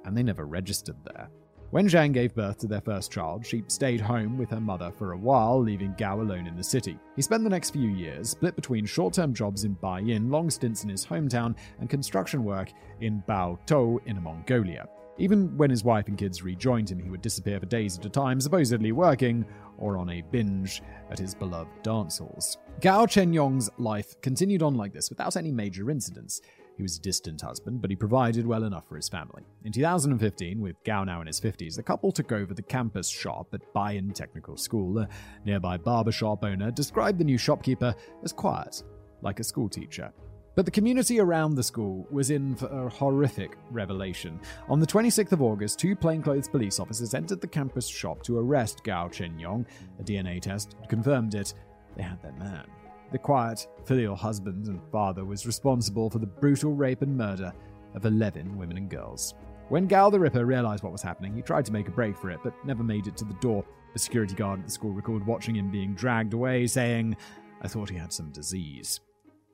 [0.05, 1.29] and they never registered there.
[1.71, 5.13] When Zhang gave birth to their first child, she stayed home with her mother for
[5.13, 6.99] a while, leaving Gao alone in the city.
[7.15, 10.83] He spent the next few years split between short term jobs in Baiyin, long stints
[10.83, 14.89] in his hometown, and construction work in Baotou in Mongolia.
[15.19, 18.11] Even when his wife and kids rejoined him, he would disappear for days at a
[18.11, 19.45] time, supposedly working
[19.79, 22.59] or on a binge at his beloved dance halls.
[22.81, 26.41] Gao Chengyong's life continued on like this without any major incidents.
[26.77, 29.43] He was a distant husband, but he provided well enough for his family.
[29.65, 33.49] In 2015, with Gao now in his 50s, the couple took over the campus shop
[33.55, 34.99] at Baiyin Technical School.
[34.99, 35.09] A
[35.47, 38.83] nearby barbershop owner described the new shopkeeper as quiet,
[39.23, 40.13] like a schoolteacher.
[40.57, 44.41] But the community around the school was in for a horrific revelation.
[44.71, 48.83] On the 26th of August, two plainclothes police officers entered the campus shop to arrest
[48.83, 49.67] Gao Chengyong.
[50.01, 51.53] A DNA test confirmed it.
[51.95, 52.65] They had their man.
[53.13, 57.53] The quiet, filial husband and father was responsible for the brutal rape and murder
[57.95, 59.35] of 11 women and girls.
[59.69, 62.31] When Gao the Ripper realized what was happening, he tried to make a break for
[62.31, 63.63] it, but never made it to the door.
[63.93, 67.15] The security guard at the school recalled watching him being dragged away, saying,
[67.61, 69.01] I thought he had some disease.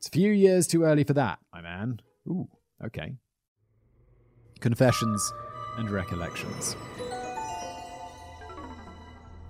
[0.03, 2.01] It's a few years too early for that, my man.
[2.29, 2.49] Ooh,
[2.85, 3.15] okay.
[4.59, 5.33] Confessions
[5.79, 6.75] and Recollections.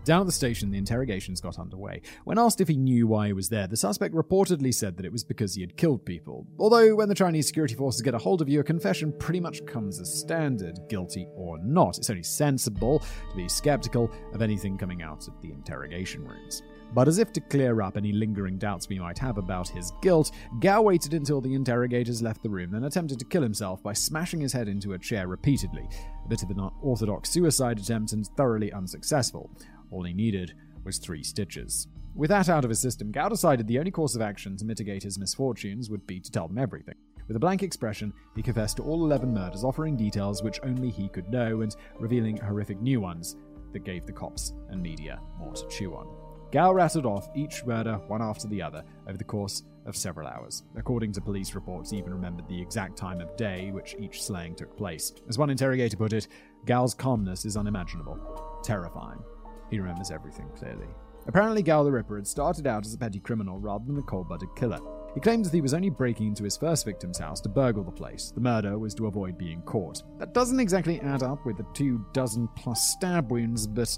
[0.04, 2.02] Down at the station, the interrogations got underway.
[2.24, 5.12] When asked if he knew why he was there, the suspect reportedly said that it
[5.12, 6.46] was because he had killed people.
[6.58, 9.64] Although, when the Chinese security forces get a hold of you, a confession pretty much
[9.64, 11.96] comes as standard, guilty or not.
[11.96, 16.62] It's only sensible to be skeptical of anything coming out of the interrogation rooms.
[16.94, 20.30] But as if to clear up any lingering doubts we might have about his guilt,
[20.60, 24.40] Gao waited until the interrogators left the room, then attempted to kill himself by smashing
[24.40, 25.88] his head into a chair repeatedly.
[26.24, 29.50] A bit of an orthodox suicide attempt and thoroughly unsuccessful.
[29.90, 31.88] All he needed was three stitches.
[32.14, 35.02] With that out of his system, Gao decided the only course of action to mitigate
[35.02, 36.96] his misfortunes would be to tell them everything.
[37.26, 41.08] With a blank expression, he confessed to all 11 murders, offering details which only he
[41.08, 43.36] could know and revealing horrific new ones
[43.72, 46.21] that gave the cops and media more to chew on.
[46.52, 50.64] Gao rattled off each murder one after the other over the course of several hours.
[50.76, 54.54] According to police reports, he even remembered the exact time of day which each slaying
[54.54, 55.14] took place.
[55.30, 56.28] As one interrogator put it,
[56.66, 59.22] Gao's calmness is unimaginable, terrifying.
[59.70, 60.88] He remembers everything clearly.
[61.26, 64.28] Apparently, Gao the Ripper had started out as a petty criminal rather than a cold
[64.28, 64.80] blooded killer.
[65.14, 67.90] He claims that he was only breaking into his first victim's house to burgle the
[67.90, 68.30] place.
[68.34, 70.02] The murder was to avoid being caught.
[70.18, 73.96] That doesn't exactly add up with the two dozen plus stab wounds, but,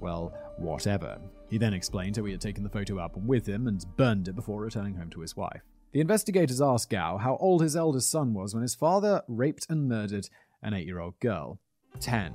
[0.00, 1.18] well, whatever.
[1.54, 4.34] He then explained how he had taken the photo album with him and burned it
[4.34, 5.62] before returning home to his wife.
[5.92, 9.88] The investigators asked Gao how old his eldest son was when his father raped and
[9.88, 10.28] murdered
[10.64, 11.60] an eight year old girl.
[12.00, 12.34] Ten,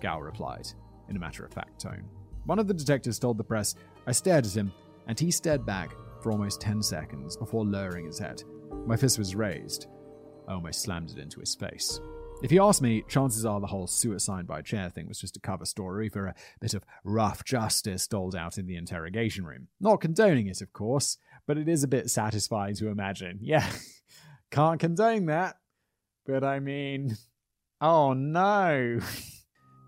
[0.00, 0.68] Gao replied,
[1.08, 2.04] in a matter of fact tone.
[2.44, 3.74] One of the detectives told the press,
[4.06, 4.72] I stared at him,
[5.08, 5.90] and he stared back
[6.22, 8.44] for almost 10 seconds before lowering his head.
[8.86, 9.88] My fist was raised.
[10.46, 12.00] I almost slammed it into his face.
[12.42, 15.40] If you ask me, chances are the whole suicide by chair thing was just a
[15.40, 19.68] cover story for a bit of rough justice doled out in the interrogation room.
[19.78, 23.40] Not condoning it, of course, but it is a bit satisfying to imagine.
[23.42, 23.70] Yeah,
[24.50, 25.56] can't condone that,
[26.24, 27.16] but I mean,
[27.80, 29.00] Oh no.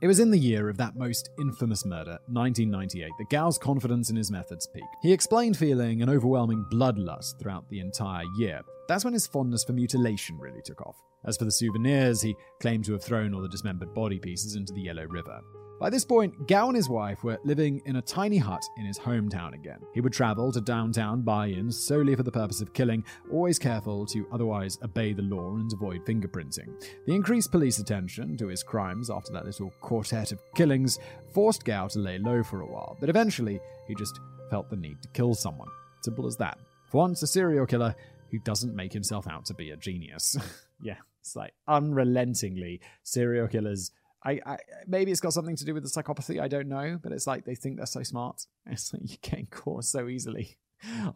[0.03, 4.17] It was in the year of that most infamous murder, 1998, that Gao's confidence in
[4.17, 4.97] his methods peaked.
[5.01, 8.63] He explained feeling an overwhelming bloodlust throughout the entire year.
[8.89, 10.97] That's when his fondness for mutilation really took off.
[11.25, 14.73] As for the souvenirs, he claimed to have thrown all the dismembered body pieces into
[14.73, 15.41] the Yellow River.
[15.83, 19.01] By this point, Gao and his wife were living in a tiny hut in his
[19.01, 19.81] hometown again.
[19.93, 24.25] He would travel to downtown Baiyin solely for the purpose of killing, always careful to
[24.31, 26.69] otherwise obey the law and avoid fingerprinting.
[27.05, 31.01] The increased police attention to his crimes after that little quartet of killings
[31.35, 35.03] forced Gao to lay low for a while, but eventually he just felt the need
[35.03, 35.69] to kill someone.
[36.03, 36.59] Simple as that.
[36.93, 37.97] For once, a serial killer
[38.31, 40.37] who doesn't make himself out to be a genius.
[40.81, 43.91] yeah, it's like unrelentingly serial killers
[44.25, 46.41] I, I, maybe it's got something to do with the psychopathy.
[46.41, 48.47] I don't know, but it's like they think they're so smart.
[48.67, 50.57] It's like you're getting caught so easily,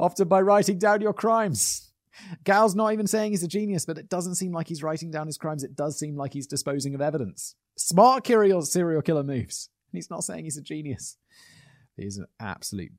[0.00, 1.92] often by writing down your crimes.
[2.44, 5.26] Gao's not even saying he's a genius, but it doesn't seem like he's writing down
[5.26, 5.62] his crimes.
[5.62, 7.54] It does seem like he's disposing of evidence.
[7.76, 9.68] Smart serial killer moves.
[9.92, 11.18] He's not saying he's a genius.
[11.96, 12.92] He's an absolute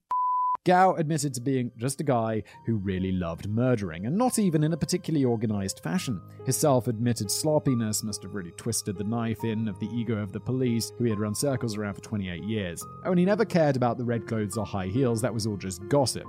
[0.68, 4.74] Gao admitted to being just a guy who really loved murdering, and not even in
[4.74, 6.22] a particularly organized fashion.
[6.46, 10.34] His self admitted sloppiness must have really twisted the knife in of the ego of
[10.34, 12.84] the police, who he had run circles around for 28 years.
[13.06, 15.56] Oh, and he never cared about the red clothes or high heels, that was all
[15.56, 16.28] just gossip.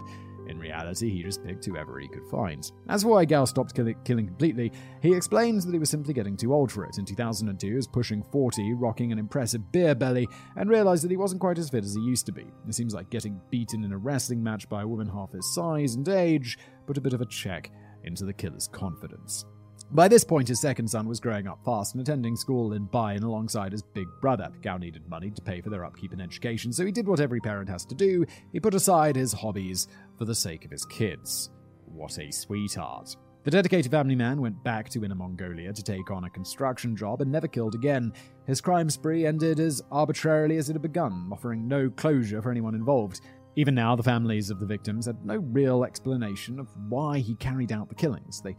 [0.48, 2.70] In reality, he just picked whoever he could find.
[2.88, 6.36] As for why Gao stopped kill- killing completely, he explains that he was simply getting
[6.36, 6.98] too old for it.
[6.98, 11.16] In 2002, he was pushing 40, rocking an impressive beer belly, and realized that he
[11.16, 12.46] wasn't quite as fit as he used to be.
[12.66, 15.94] It seems like getting beaten in a wrestling match by a woman half his size
[15.94, 17.70] and age put a bit of a check
[18.04, 19.44] into the killer's confidence.
[19.90, 23.22] By this point, his second son was growing up fast and attending school in Baiyin
[23.22, 24.50] alongside his big brother.
[24.60, 27.40] Gao needed money to pay for their upkeep and education, so he did what every
[27.40, 28.26] parent has to do.
[28.52, 31.50] He put aside his hobbies for the sake of his kids.
[31.86, 33.16] What a sweetheart.
[33.44, 37.22] The dedicated family man went back to Inner Mongolia to take on a construction job
[37.22, 38.12] and never killed again.
[38.46, 42.74] His crime spree ended as arbitrarily as it had begun, offering no closure for anyone
[42.74, 43.22] involved.
[43.56, 47.72] Even now, the families of the victims had no real explanation of why he carried
[47.72, 48.42] out the killings.
[48.42, 48.54] They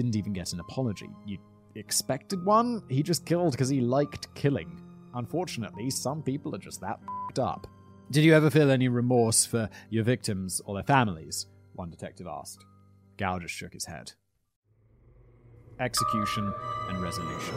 [0.00, 1.10] didn't even get an apology.
[1.26, 1.36] You
[1.74, 2.82] expected one?
[2.88, 4.80] He just killed because he liked killing.
[5.14, 7.66] Unfortunately, some people are just that f***ed up.
[8.10, 11.48] Did you ever feel any remorse for your victims or their families?
[11.74, 12.64] One detective asked.
[13.18, 14.12] Gao just shook his head.
[15.78, 16.50] Execution
[16.88, 17.54] and resolution.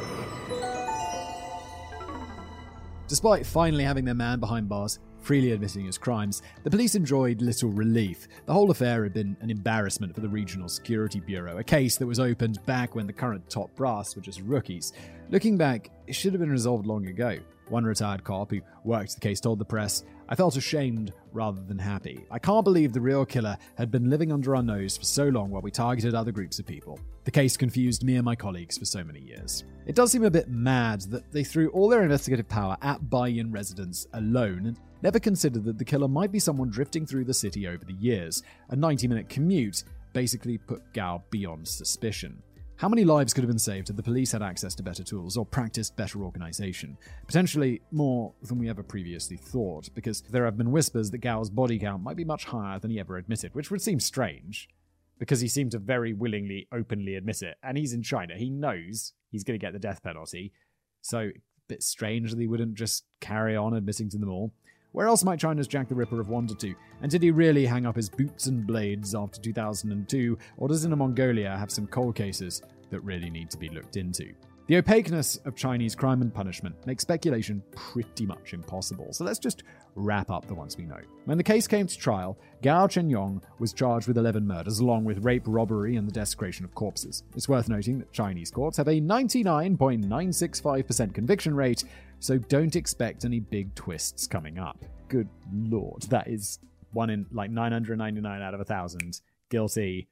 [3.07, 7.69] Despite finally having their man behind bars, freely admitting his crimes, the police enjoyed little
[7.69, 8.27] relief.
[8.45, 12.05] The whole affair had been an embarrassment for the Regional Security Bureau, a case that
[12.05, 14.93] was opened back when the current top brass were just rookies.
[15.29, 17.37] Looking back, it should have been resolved long ago.
[17.69, 21.77] One retired cop who worked the case told the press, I felt ashamed rather than
[21.77, 22.25] happy.
[22.31, 25.51] I can't believe the real killer had been living under our nose for so long
[25.51, 26.99] while we targeted other groups of people.
[27.23, 29.63] The case confused me and my colleagues for so many years.
[29.85, 33.53] It does seem a bit mad that they threw all their investigative power at Baiyin
[33.53, 37.67] residents alone and never considered that the killer might be someone drifting through the city
[37.67, 38.43] over the years.
[38.69, 42.41] A 90 minute commute basically put Gao beyond suspicion.
[42.77, 45.37] How many lives could have been saved if the police had access to better tools
[45.37, 46.97] or practiced better organization?
[47.27, 51.79] Potentially more than we ever previously thought, because there have been whispers that Gao's body
[51.79, 54.67] count might be much higher than he ever admitted, which would seem strange,
[55.19, 57.57] because he seemed to very willingly, openly admit it.
[57.63, 58.35] And he's in China.
[58.35, 60.51] He knows he's going to get the death penalty.
[61.01, 61.31] So, a
[61.67, 64.51] bit strange that he wouldn't just carry on admitting to them all.
[64.93, 66.75] Where else might China's Jack the Ripper have wandered to?
[67.01, 70.95] And did he really hang up his boots and blades after 2002, or does Inner
[70.95, 74.33] Mongolia have some cold cases that really need to be looked into?
[74.67, 79.63] The opaqueness of Chinese crime and punishment makes speculation pretty much impossible, so let's just
[79.95, 81.01] wrap up the ones we know.
[81.25, 85.25] When the case came to trial, Gao Chengyong was charged with 11 murders, along with
[85.25, 87.23] rape, robbery, and the desecration of corpses.
[87.35, 91.83] It's worth noting that Chinese courts have a 99.965% conviction rate,
[92.19, 94.85] so don't expect any big twists coming up.
[95.09, 96.59] Good lord, that is
[96.93, 100.07] one in like 999 out of a thousand guilty.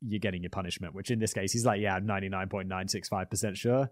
[0.00, 3.90] You're getting your punishment, which in this case, he's like, yeah, I'm 99.965% sure,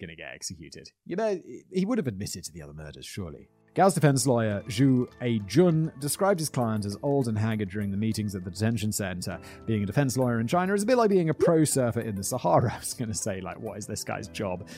[0.00, 0.90] gonna get executed.
[1.06, 1.40] You know,
[1.72, 3.48] he would have admitted to the other murders, surely.
[3.74, 5.08] Gao's defense lawyer, Zhu
[5.48, 9.40] Jun, described his client as old and haggard during the meetings at the detention center.
[9.66, 12.14] Being a defense lawyer in China is a bit like being a pro surfer in
[12.14, 12.72] the Sahara.
[12.74, 14.68] I was to say, like, what is this guy's job?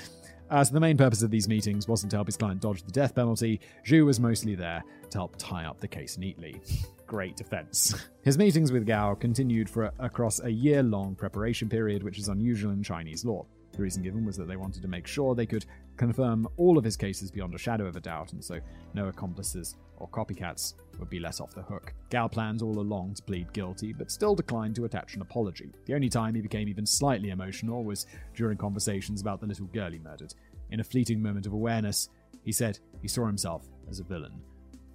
[0.49, 2.93] Uh, so the main purpose of these meetings wasn't to help his client dodge the
[2.93, 3.61] death penalty.
[3.85, 6.61] Zhu was mostly there to help tie up the case neatly.
[7.07, 7.95] Great defense.
[8.23, 12.73] His meetings with Gao continued for a, across a year-long preparation period, which is unusual
[12.73, 13.47] in Chinese law.
[13.73, 16.85] The reason given was that they wanted to make sure they could confirm all of
[16.85, 18.59] his cases beyond a shadow of a doubt, and so
[18.95, 21.93] no accomplices or copycats would be let off the hook.
[22.11, 25.71] Gao planned all along to plead guilty, but still declined to attach an apology.
[25.85, 29.91] The only time he became even slightly emotional was during conversations about the little girl
[29.91, 30.35] he murdered.
[30.71, 32.09] In a fleeting moment of awareness,
[32.43, 34.41] he said he saw himself as a villain.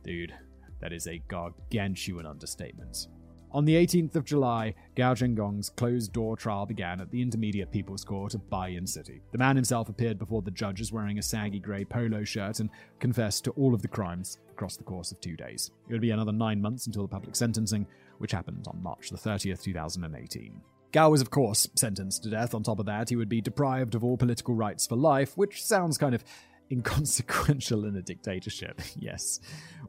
[0.03, 0.33] Dude,
[0.81, 3.07] that is a gargantuan understatement.
[3.53, 8.05] On the 18th of July, Gao Chengyong's closed door trial began at the Intermediate People's
[8.05, 9.21] Court of Baiyin City.
[9.33, 12.69] The man himself appeared before the judges wearing a saggy grey polo shirt and
[12.99, 15.71] confessed to all of the crimes across the course of two days.
[15.89, 17.87] It would be another nine months until the public sentencing,
[18.19, 20.61] which happened on March the 30th, 2018.
[20.93, 22.53] Gao was, of course, sentenced to death.
[22.53, 25.63] On top of that, he would be deprived of all political rights for life, which
[25.63, 26.23] sounds kind of
[26.71, 29.39] inconsequential in a dictatorship, yes.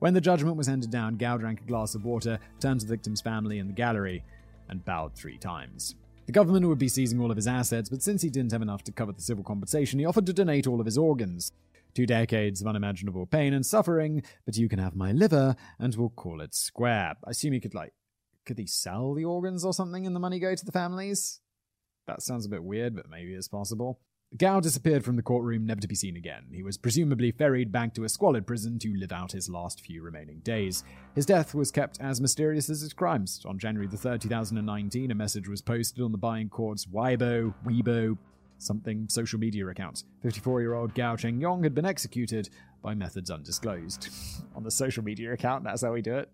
[0.01, 2.93] When the judgment was handed down, Gao drank a glass of water, turned to the
[2.93, 4.24] victim's family in the gallery,
[4.68, 5.95] and bowed three times.
[6.26, 8.85] The government would be seizing all of his assets, but since he didn't have enough
[8.85, 11.53] to cover the civil compensation, he offered to donate all of his organs.
[11.95, 16.09] Two decades of unimaginable pain and suffering, but you can have my liver, and we'll
[16.09, 17.16] call it square.
[17.26, 17.93] I assume he could, like,
[18.47, 21.41] could he sell the organs or something and the money go to the families?
[22.07, 24.01] That sounds a bit weird, but maybe it's possible.
[24.39, 26.45] Gao disappeared from the courtroom, never to be seen again.
[26.51, 30.03] He was presumably ferried back to a squalid prison to live out his last few
[30.03, 30.85] remaining days.
[31.14, 33.43] His death was kept as mysterious as his crimes.
[33.45, 38.16] On January the 3rd, 2019, a message was posted on the Baiyin Court's Weibo, Weibo,
[38.57, 40.05] something social media account.
[40.22, 42.49] 54 year old Gao Chengyong had been executed
[42.83, 44.09] by methods undisclosed.
[44.57, 46.30] on the social media account, that's how we do it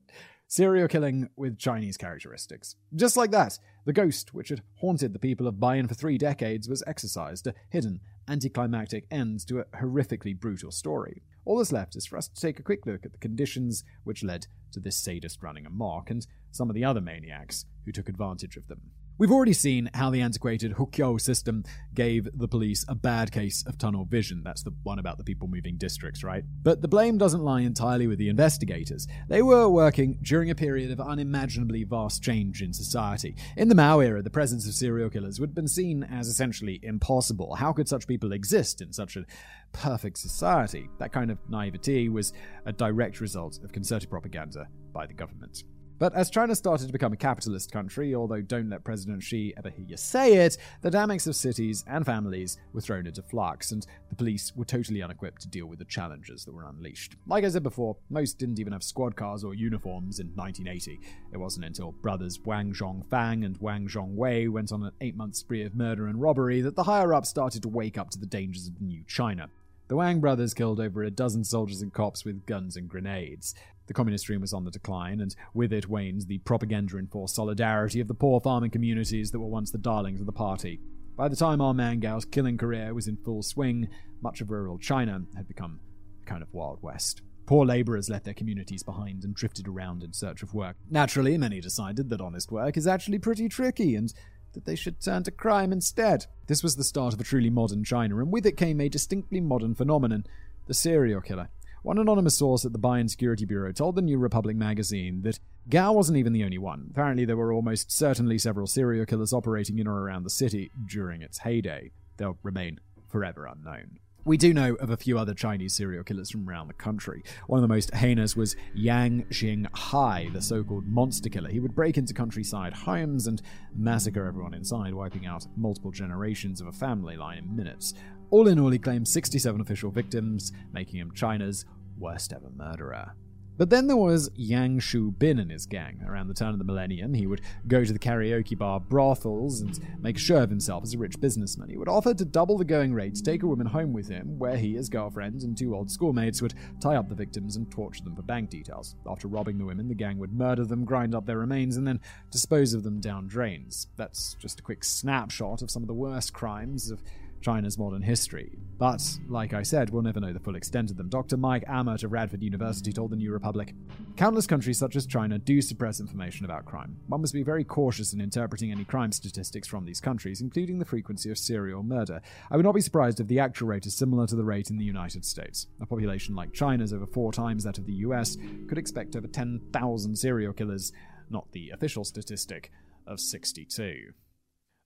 [0.49, 2.75] serial killing with Chinese characteristics.
[2.97, 6.69] Just like that, the ghost, which had haunted the people of Baiyin for three decades,
[6.69, 11.23] was exorcised, a hidden, anticlimactic end to a horrifically brutal story.
[11.45, 14.25] All that's left is for us to take a quick look at the conditions which
[14.25, 18.57] led to this sadist running amok and some of the other maniacs who took advantage
[18.57, 18.81] of them.
[19.19, 23.77] We've already seen how the antiquated Hukou system gave the police a bad case of
[23.77, 24.43] tunnel vision.
[24.45, 26.45] That's the one about the people moving districts, right?
[26.62, 29.09] But the blame doesn't lie entirely with the investigators.
[29.29, 33.35] They were working during a period of unimaginably vast change in society.
[33.57, 36.79] In the Mao era, the presence of serial killers would have been seen as essentially
[36.85, 37.57] impossible.
[37.57, 39.25] How could such people exist in such a
[39.73, 40.89] perfect society?
[41.01, 42.33] That kind of naivety was
[42.66, 45.64] a direct result of concerted propaganda by the government.
[45.99, 49.69] But as China started to become a capitalist country, although don't let President Xi ever
[49.69, 53.85] hear you say it, the dynamics of cities and families were thrown into flux, and
[54.09, 57.17] the police were totally unequipped to deal with the challenges that were unleashed.
[57.27, 61.01] Like I said before, most didn't even have squad cars or uniforms in 1980.
[61.33, 65.65] It wasn't until brothers Wang Zhongfang and Wang Zhongwei went on an eight month spree
[65.65, 68.69] of murder and robbery that the higher ups started to wake up to the dangers
[68.69, 69.51] of the new China.
[69.89, 73.55] The Wang brothers killed over a dozen soldiers and cops with guns and grenades.
[73.89, 78.01] The communist dream was on the decline, and with it waned the propaganda enforced solidarity
[78.01, 80.78] of the poor farming communities that were once the darlings of the party.
[81.16, 83.89] By the time our man Gao's killing career was in full swing,
[84.20, 85.80] much of rural China had become
[86.22, 87.22] a kind of Wild West.
[87.47, 90.76] Poor labourers left their communities behind and drifted around in search of work.
[90.91, 94.12] Naturally, many decided that honest work is actually pretty tricky and
[94.53, 96.26] that they should turn to crime instead.
[96.47, 99.41] This was the start of a truly modern China, and with it came a distinctly
[99.41, 100.26] modern phenomenon
[100.66, 101.49] the serial killer.
[101.83, 105.93] One anonymous source at the Baiyin Security Bureau told the New Republic magazine that Gao
[105.93, 106.89] wasn't even the only one.
[106.91, 111.22] Apparently, there were almost certainly several serial killers operating in or around the city during
[111.22, 111.93] its heyday.
[112.16, 113.99] They'll remain forever unknown.
[114.24, 117.22] We do know of a few other Chinese serial killers from around the country.
[117.47, 121.49] One of the most heinous was Yang Xinghai, the so called monster killer.
[121.49, 123.41] He would break into countryside homes and
[123.74, 127.95] massacre everyone inside, wiping out multiple generations of a family line in minutes.
[128.31, 131.64] All in all, he claimed 67 official victims, making him China's
[131.99, 133.14] worst ever murderer.
[133.57, 136.01] But then there was Yang Shu Bin and his gang.
[136.07, 139.76] Around the turn of the millennium, he would go to the karaoke bar brothels and
[140.01, 141.68] make sure of himself as a rich businessman.
[141.68, 144.39] He would offer to double the going rate to take a woman home with him,
[144.39, 148.05] where he, his girlfriend, and two old schoolmates would tie up the victims and torture
[148.05, 148.95] them for bank details.
[149.09, 151.99] After robbing the women, the gang would murder them, grind up their remains, and then
[152.31, 153.89] dispose of them down drains.
[153.97, 157.03] That's just a quick snapshot of some of the worst crimes of
[157.41, 158.59] China's modern history.
[158.78, 161.09] But, like I said, we'll never know the full extent of them.
[161.09, 161.36] Dr.
[161.36, 163.74] Mike Aamodt of Radford University told the New Republic
[164.18, 166.97] Countless countries such as China do suppress information about crime.
[167.07, 170.84] One must be very cautious in interpreting any crime statistics from these countries, including the
[170.84, 172.20] frequency of serial murder.
[172.51, 174.76] I would not be surprised if the actual rate is similar to the rate in
[174.76, 175.68] the United States.
[175.80, 178.36] A population like China's, over four times that of the US,
[178.68, 180.93] could expect over 10,000 serial killers,
[181.30, 182.72] not the official statistic
[183.07, 184.14] of 62.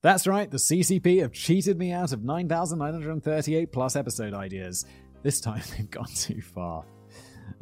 [0.03, 4.85] That's right, the CCP have cheated me out of 9,938 plus episode ideas.
[5.23, 6.85] This time they've gone too far.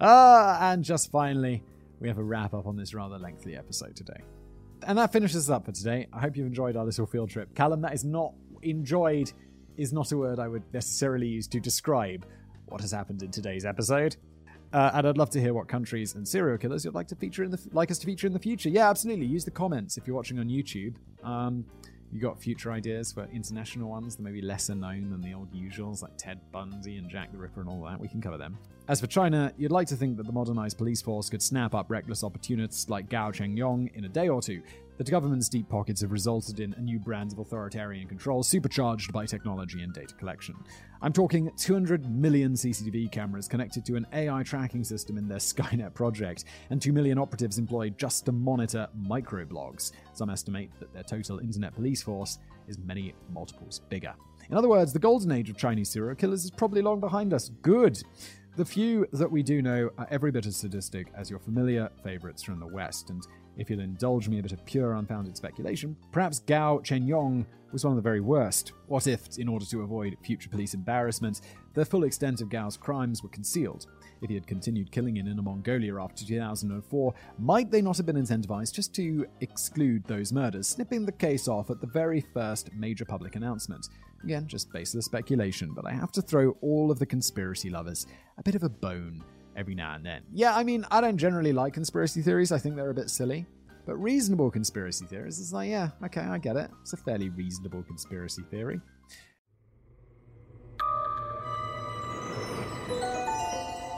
[0.00, 1.62] Ah, and just finally,
[2.00, 4.22] we have a wrap up on this rather lengthy episode today.
[4.86, 6.08] And that finishes us up for today.
[6.14, 7.54] I hope you've enjoyed our little field trip.
[7.54, 8.32] Callum, that is not
[8.62, 9.30] enjoyed,
[9.76, 12.24] is not a word I would necessarily use to describe
[12.68, 14.16] what has happened in today's episode.
[14.72, 17.44] Uh, and I'd love to hear what countries and serial killers you'd like to feature
[17.44, 18.70] in the like us to feature in the future.
[18.70, 19.26] Yeah, absolutely.
[19.26, 20.94] Use the comments if you're watching on YouTube.
[21.22, 21.66] Um,
[22.12, 25.52] You got future ideas for international ones that may be lesser known than the old
[25.52, 28.00] usuals like Ted Bundy and Jack the Ripper and all that?
[28.00, 28.58] We can cover them.
[28.88, 31.88] As for China, you'd like to think that the modernized police force could snap up
[31.88, 34.60] reckless opportunists like Gao Chengyong in a day or two.
[35.00, 39.24] The government's deep pockets have resulted in a new brand of authoritarian control supercharged by
[39.24, 40.54] technology and data collection.
[41.00, 45.94] I'm talking 200 million CCTV cameras connected to an AI tracking system in their Skynet
[45.94, 49.92] project, and 2 million operatives employed just to monitor microblogs.
[50.12, 52.38] Some estimate that their total internet police force
[52.68, 54.12] is many multiples bigger.
[54.50, 57.48] In other words, the golden age of Chinese serial killers is probably long behind us.
[57.62, 58.02] Good.
[58.56, 62.42] The few that we do know are every bit as sadistic as your familiar favourites
[62.42, 63.26] from the West, and
[63.60, 67.92] if you'll indulge me a bit of pure unfounded speculation, perhaps Gao Chengyong was one
[67.92, 68.72] of the very worst.
[68.88, 71.42] What if, in order to avoid future police embarrassment,
[71.74, 73.86] the full extent of Gao's crimes were concealed?
[74.22, 78.16] If he had continued killing in Inner Mongolia after 2004, might they not have been
[78.16, 83.04] incentivized just to exclude those murders, snipping the case off at the very first major
[83.04, 83.90] public announcement?
[84.24, 88.06] Again, just baseless speculation, but I have to throw all of the conspiracy lovers
[88.38, 89.22] a bit of a bone
[89.56, 90.22] every now and then.
[90.32, 93.46] Yeah, I mean, I don't generally like conspiracy theories, I think they're a bit silly.
[93.86, 96.70] But reasonable conspiracy theories is like, yeah, okay, I get it.
[96.82, 98.80] It's a fairly reasonable conspiracy theory.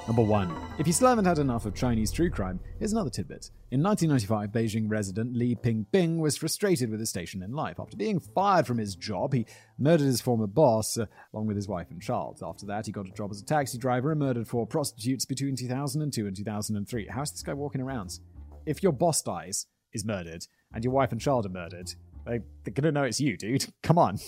[0.06, 0.52] Number 1.
[0.78, 3.50] If you still haven't had enough of Chinese true crime, here's another tidbit.
[3.70, 7.78] In 1995, Beijing resident Li Pingping was frustrated with his station in life.
[7.78, 9.46] After being fired from his job, he
[9.78, 12.42] murdered his former boss, uh, along with his wife and child.
[12.44, 15.54] After that, he got a job as a taxi driver and murdered four prostitutes between
[15.54, 17.06] 2002 and 2003.
[17.08, 18.18] How's this guy walking around?
[18.66, 21.94] If your boss dies, is murdered, and your wife and child are murdered,
[22.26, 23.66] they, they're gonna know it's you, dude.
[23.82, 24.18] Come on.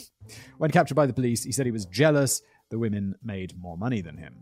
[0.58, 4.00] When captured by the police, he said he was jealous the women made more money
[4.00, 4.34] than him.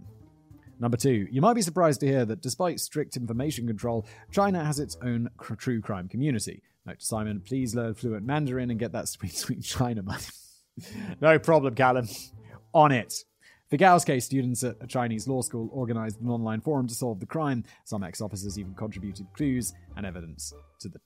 [0.82, 4.80] Number two, you might be surprised to hear that despite strict information control, China has
[4.80, 6.60] its own cr- true crime community.
[6.84, 10.24] Note to Simon, please learn fluent Mandarin and get that sweet, sweet China money.
[11.20, 12.08] no problem, Callum.
[12.74, 13.14] On it.
[13.70, 17.20] For Gao's case, students at a Chinese law school organized an online forum to solve
[17.20, 17.62] the crime.
[17.84, 21.00] Some ex officers even contributed clues and evidence to the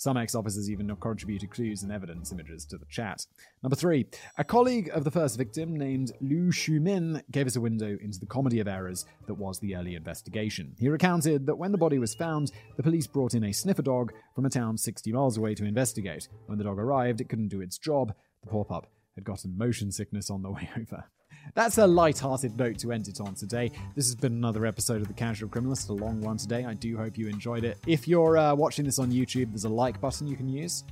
[0.00, 3.26] some ex officers even contributed clues and evidence images to the chat.
[3.62, 4.06] Number three,
[4.38, 8.24] a colleague of the first victim named Liu Shumin gave us a window into the
[8.24, 10.74] comedy of errors that was the early investigation.
[10.78, 14.14] He recounted that when the body was found, the police brought in a sniffer dog
[14.34, 16.28] from a town 60 miles away to investigate.
[16.46, 18.14] When the dog arrived, it couldn't do its job.
[18.42, 18.86] The poor pup
[19.16, 21.04] had gotten motion sickness on the way over.
[21.54, 23.70] That's a light-hearted note to end it on today.
[23.96, 26.64] This has been another episode of The Casual Criminalist, a long one today.
[26.64, 27.78] I do hope you enjoyed it.
[27.86, 30.84] If you're uh, watching this on YouTube, there's a like button you can use.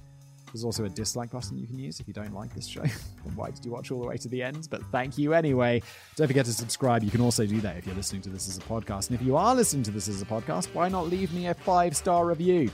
[0.53, 2.82] There's also a dislike button you can use if you don't like this show.
[3.34, 4.68] why did you watch all the way to the end?
[4.70, 5.82] But thank you anyway.
[6.16, 7.03] Don't forget to subscribe.
[7.03, 9.11] You can also do that if you're listening to this as a podcast.
[9.11, 11.55] And if you are listening to this as a podcast, why not leave me a
[11.55, 12.70] five star review?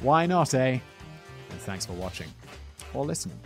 [0.00, 0.78] Why not, eh?
[1.50, 2.28] And thanks for watching
[2.94, 3.38] or listening.